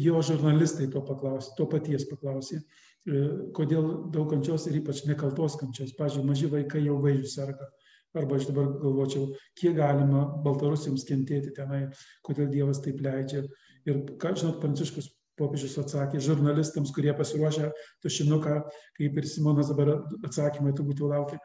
[0.02, 3.22] Jo žurnalistai to, paklausė, to paties paklausė, e,
[3.54, 5.94] kodėl daug kančios ir ypač nekaltos kančios.
[6.00, 7.70] Pavyzdžiui, maži vaikai jau vaizdžių serga.
[8.18, 11.84] Arba aš dabar galvočiau, kiek galima baltarusiams kentėti tenai,
[12.26, 13.46] kodėl Dievas taip leidžia.
[13.86, 17.70] Ir, ką žinot, Pranciškus popiežius atsakė žurnalistams, kurie pasiruošę
[18.04, 18.60] tušinuką,
[18.98, 21.40] kaip ir Simonas dabar atsakymai turbūt jau laukia.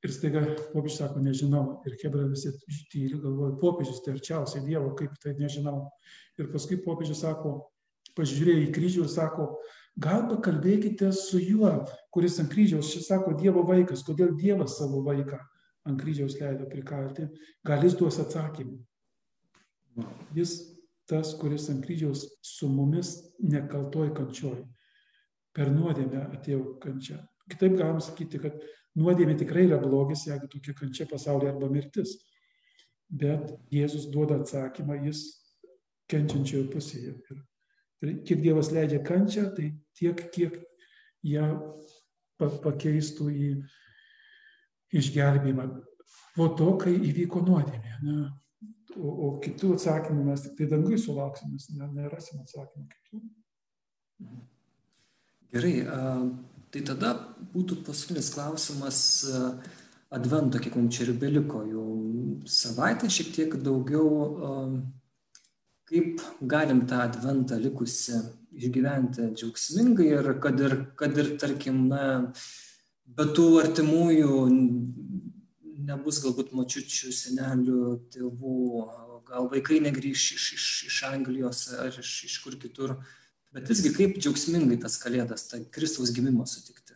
[0.00, 0.40] Ir staiga
[0.72, 1.64] popiežius sako, nežinau.
[1.84, 2.54] Ir Hebra visi
[2.92, 5.90] tyli, galvoja, popiežius tai arčiausiai Dievo, kaip tai nežinau.
[6.40, 7.58] Ir paskui popiežius sako,
[8.16, 9.50] pažiūrėjo į kryžių ir sako,
[10.00, 11.72] gal pakalbėkite su juo,
[12.14, 15.38] kuris ant kryžiaus, šis sako Dievo vaikas, kodėl Dievas savo vaiką
[15.88, 17.28] ant kryžiaus leido prikalti,
[17.66, 18.78] gal jis duos atsakymą.
[20.36, 20.56] Jis
[21.10, 24.60] tas, kuris ant kryžiaus su mumis nekaltoj kančioj.
[25.56, 27.18] Per nuodėmę atėjo kančia.
[27.50, 28.58] Kitaip galim sakyti, kad
[28.98, 32.14] nuodėmė tikrai yra blogis, jeigu tokia kančia pasaulyje arba mirtis.
[33.10, 35.24] Bet Jėzus duoda atsakymą, jis
[36.10, 37.16] kenčiančiojo pusėje.
[38.00, 40.60] Ir, kiek Dievas leidžia kančią, tai tiek, kiek
[41.26, 41.48] ją
[42.38, 43.48] pakeistų į
[45.00, 45.66] išgelbėjimą.
[46.36, 47.96] Po to, kai įvyko nuodėmė.
[48.06, 48.20] Ne?
[48.98, 53.22] O, o kitų atsakymų mes tik tai dangui sulauksim, mes nerasim atsakymų kitų.
[55.50, 55.74] Gerai,
[56.70, 57.14] tai tada
[57.54, 59.00] būtų paskutinis klausimas
[60.14, 61.86] advento, kiek mums čia ir beliko, jau
[62.50, 64.08] savaitę šiek tiek daugiau,
[65.90, 68.18] kaip galim tą adventą likusi
[68.54, 72.02] išgyventi džiaugsmingai ir kad ir, kad ir tarkim, na,
[73.16, 74.34] be tų artimųjų
[75.86, 77.80] nebus galbūt močiučių, senelių,
[78.14, 78.56] tėvų,
[79.30, 82.96] gal vaikai negrįš iš, iš, iš Anglijos ar iš, iš kur kitur.
[83.54, 86.94] Bet visgi kaip džiaugsmingai tas kalėdas, tą Kristaus gimimą sutikti.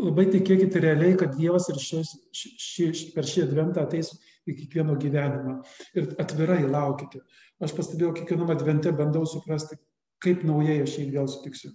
[0.00, 4.10] Labai tikėkite realiai, kad Dievas ir šis, ši, ši, per šį adventą ateis
[4.48, 5.58] į kiekvieno gyvenimą.
[5.94, 7.22] Ir atvirai laukite.
[7.62, 9.78] Aš pastebėjau, kiekvienam advente bandau suprasti,
[10.24, 11.70] kaip naujai aš jį vėl sutiksiu.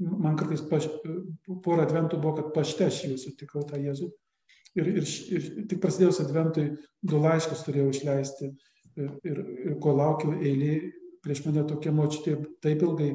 [0.00, 0.88] Man kartais paš,
[1.62, 4.10] porą adventų buvo, kad pašte aš jį sutikau tą Jėzų
[4.78, 6.70] ir, ir, ir tik prasidėjus adventui
[7.02, 10.76] du laiškus turėjau išleisti ir, ir, ir ko laukiau eilė,
[11.24, 13.10] prieš mane tokia močiutė taip ilgai,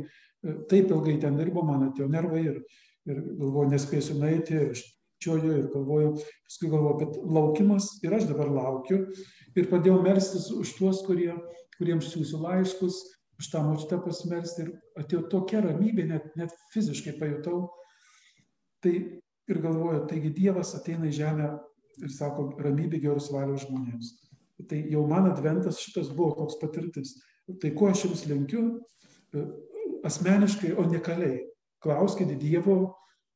[0.71, 2.61] taip ilgai ten dirbo, man atėjo nervai ir,
[3.09, 4.85] ir galvoju, nespėsiu nueiti ir
[5.23, 6.13] čioju ir galvoju,
[6.45, 9.01] paskui galvoju, bet laukimas ir aš dabar laukiu
[9.55, 11.31] ir pradėjau melstis už tuos, kurie,
[11.79, 12.99] kuriems siūsiu laiškus,
[13.39, 17.65] už tą močiutę pasimelsti ir atėjo tokia ramybė, net, net fiziškai pajutau.
[18.83, 18.93] Tai
[19.51, 21.49] ir galvoju, taigi Dievas ateina į žemę
[22.03, 24.11] ir sako ramybė geros valios žmonėms.
[24.69, 27.15] Tai jau man adventas šitas buvo toks patirtis.
[27.61, 28.63] Tai ko aš jums linkiu,
[29.35, 29.43] e,
[30.07, 31.41] asmeniškai, o ne kaliai.
[31.83, 32.77] Klauskite Dievo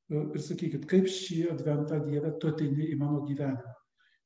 [0.10, 3.76] e, ir sakykit, kaip šį adventą Dievę tu ateini į mano gyvenimą,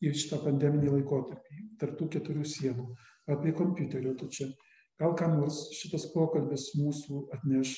[0.03, 2.87] į šitą pandeminį laikotarpį, tarptų keturių sienų,
[3.33, 4.47] apie kompiuterio tu čia.
[5.01, 7.73] Gal kam nors šitas pokalbis mūsų atneš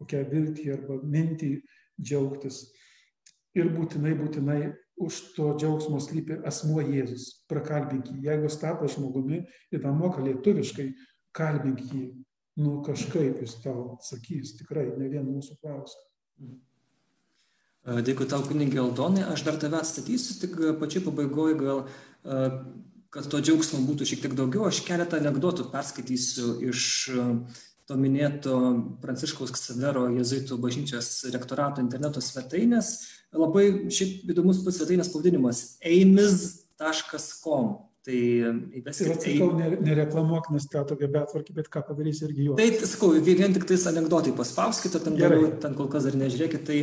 [0.00, 1.56] kokią viltį arba mintį
[2.00, 2.62] džiaugtis
[3.58, 4.60] ir būtinai, būtinai
[5.00, 7.44] už to džiaugsmo slypi asmuo Jėzus.
[7.50, 8.18] Prakalbink jį.
[8.28, 9.42] Jeigu jis tapo žmogumi
[9.72, 10.90] ir tą moka lietuviškai,
[11.36, 12.04] kalbink jį.
[12.60, 16.02] Nu kažkaip jis tau sakys, tikrai ne vien mūsų klausia.
[18.04, 19.24] Dėkui tau, kunigė Aldonai.
[19.32, 21.86] Aš dar tave atstatysiu, tik pačiai pabaigoje gal,
[23.10, 26.82] kad to džiaugsmo būtų šiek tiek daugiau, aš keletą anegdotų perskaitysiu iš
[27.90, 28.56] to minėto
[29.02, 32.94] Pranciškaus Ksavero jezuitų bažnyčios rektorato interneto svetainės
[33.34, 37.78] labai šiaip įdomus pats svetainės pavadinimas eimis.com.
[38.00, 39.12] Tai įveskite.
[39.20, 39.48] Tai sakau,
[39.84, 42.54] nereklamuok, nes tą tokia betvarkė, bet ką padarysi irgi jo.
[42.56, 46.62] Tai sakau, vien tik tais anegdotai paspauskite, ten, daliau, ten kol kas dar nežiūrėkite.
[46.64, 46.78] Tai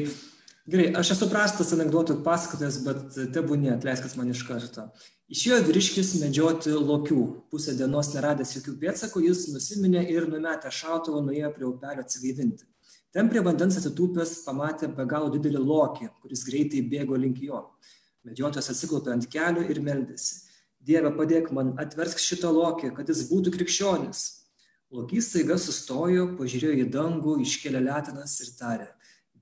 [0.67, 4.87] gerai, aš esu prastas anegdotų pasakotojas, bet tebūnė, atleiskit man iš karto.
[5.31, 7.21] Išėjo vyriškis medžioti lokių.
[7.51, 12.67] Pusę dienos neradęs jokių pėdsakų, jis nusiminė ir numetę šautuvą nuėjo prie upelio atsigaivinti.
[13.15, 17.63] Ten prie vandens atsitūpęs pamatė be galo didelį lokį, kuris greitai bėgo link jo.
[18.27, 20.43] Medžiotojas atsiklaupė ant kelių ir meldėsi.
[20.87, 24.25] Dieve, padėk man, atversk šitą lokį, kad jis būtų krikščionis.
[24.95, 28.87] Lokys taiga sustojo, pažiūrėjo į dangų, iškėlė letinas ir tarė,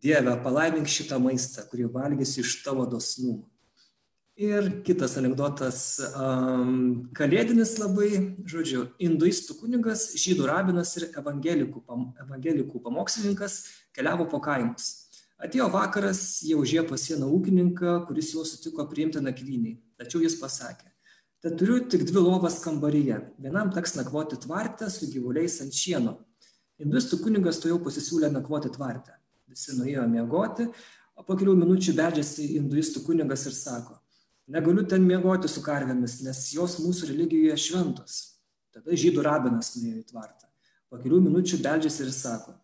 [0.05, 3.47] Dieve, palaimink šitą maistą, kurį valgysiu iš tavo dosnumo.
[4.37, 5.79] Ir kitas anegdotas,
[6.19, 8.09] um, kalėdinis labai,
[8.45, 13.57] žodžiu, hinduistų kunigas, žydų rabinas ir evangelikų, pam, evangelikų pamokslininkas
[13.95, 14.91] keliavo po kaimus.
[15.41, 19.79] Atėjo vakaras, jie užėjo pas vieną ūkininką, kuris jau sutiko priimti nakvyniai.
[19.97, 20.91] Tačiau jis pasakė,
[21.41, 23.23] tad turiu tik dvi lovas kambaryje.
[23.41, 26.19] Vienam teks nakvoti tvarte su gyvuliais ant šieno.
[26.83, 29.14] Hinduistų kunigas to jau pasisiūlė nakvoti tvarte.
[29.55, 30.65] Visi nuėjo miegoti,
[31.15, 33.95] o po kelių minučių beldžiasi hinduistų kunigas ir sako,
[34.51, 38.17] negaliu ten miegoti su karvėmis, nes jos mūsų religijoje šventos.
[38.75, 40.51] Tada žydų rabinas nuėjo į tvartą.
[40.91, 42.57] Po kelių minučių beldžiasi ir sako,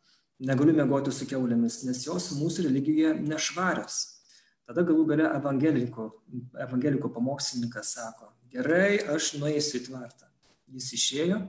[0.43, 4.03] negaliu miegoti su keulėmis, nes jos mūsų religijoje nešvarios.
[4.67, 6.11] Tada galų gale evangeliko,
[6.59, 10.27] evangeliko pamokslininkas sako, gerai, aš nueisiu į tvartą.
[10.75, 11.39] Jis išėjo,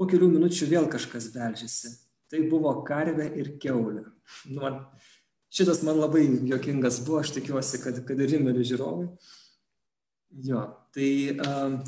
[0.00, 1.98] po kelių minučių vėl kažkas beldžiasi.
[2.30, 4.04] Tai buvo karvė ir keulė.
[4.54, 4.70] Nu,
[5.50, 9.08] šitas man labai jokingas buvo, aš tikiuosi, kad, kad ir rimeli žiūrovai.
[10.46, 10.62] Jo,
[10.94, 11.08] tai
[11.42, 11.80] um,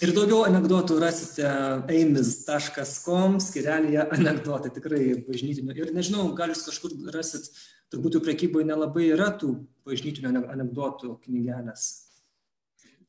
[0.00, 1.44] ir daugiau anegdotų rasite
[1.92, 5.76] aimis.com skirelėje anegdotai, tikrai bažnytinių.
[5.76, 7.50] Ir nežinau, gal jūs kažkur rasit,
[7.92, 9.52] turbūt jų prekyboje nelabai yra tų
[9.84, 11.90] bažnytinių anegdotų knygelės.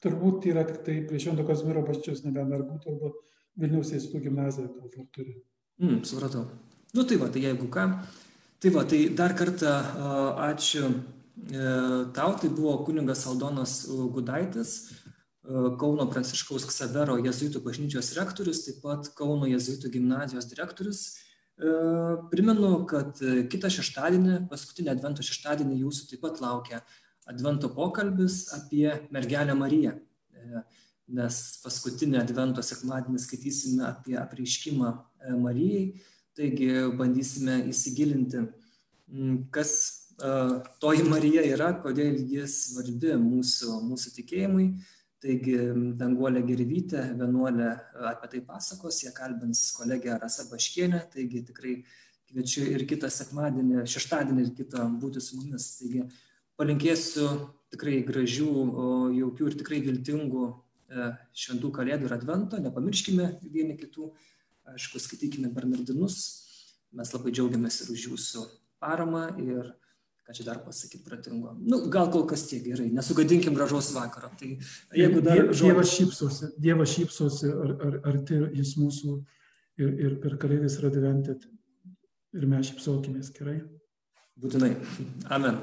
[0.03, 3.15] Turbūt yra tik tai prie Švento Kazimiero bažnyčios nebent ar būtų, arba
[3.55, 5.39] Vilniaus Eistų gimnazija gal dar turi.
[5.81, 6.45] Mm, supratau.
[6.95, 7.89] Nu tai va, tai jeigu ką.
[8.59, 9.73] Tai va, tai dar kartą
[10.49, 10.87] ačiū
[11.35, 14.91] E, tau tai buvo kuningas Aldonas Gudaitis,
[15.43, 21.01] e, Kauno Pranciškaus Ksavero jezuitų bažnyčios rektorius, taip pat Kauno jezuitų gimnazijos direktorius.
[21.59, 21.73] E,
[22.31, 23.19] primenu, kad
[23.51, 26.81] kitą šeštadienį, paskutinį Advento šeštadienį jūsų taip pat laukia
[27.27, 29.95] Advento pokalbis apie mergelę Mariją,
[31.11, 34.91] nes paskutinį Advento sekmadienį skaitysime apie apreiškimą
[35.33, 35.85] Marijai,
[36.35, 38.43] taigi bandysime įsigilinti,
[39.55, 39.71] kas
[40.81, 44.69] toji Marija yra, kodėl jis svarbi mūsų, mūsų tikėjimui.
[45.25, 45.55] Taigi
[45.97, 47.71] Danguolė Gervytė, vienuolė
[48.11, 51.79] apie tai pasakos, jie kalbins kolegę Rasa Baškienę, taigi tikrai
[52.29, 55.71] kviečiu ir kitą sekmadienį, šeštadienį ir kitą būti su mumis.
[55.79, 56.03] Taigi
[56.59, 57.29] palinkėsiu
[57.73, 58.51] tikrai gražių,
[59.17, 64.11] jaukių ir tikrai viltingų e, šventų kalėdų ir advento, nepamirškime vieni kitų,
[64.73, 66.19] aišku, skaitykime Bernardinus,
[66.95, 68.45] mes labai džiaugiamės ir už jūsų
[68.81, 69.73] paramą ir
[70.25, 71.53] ką čia dar pasakyti pratingo.
[71.61, 74.31] Nu, gal kol kas tiek gerai, nesugadinkim gražaus vakaro.
[74.39, 74.49] Tai
[74.97, 75.43] jeigu dar...
[75.53, 79.19] Dievas šypsosi, Dievas šypsosi, ar, ar, arti jis mūsų
[79.83, 81.37] ir, ir per kalėdės yra adventė.
[82.35, 83.59] Ir mes šypsokimės gerai.
[84.41, 84.73] Būtinai.
[85.31, 85.61] Amen.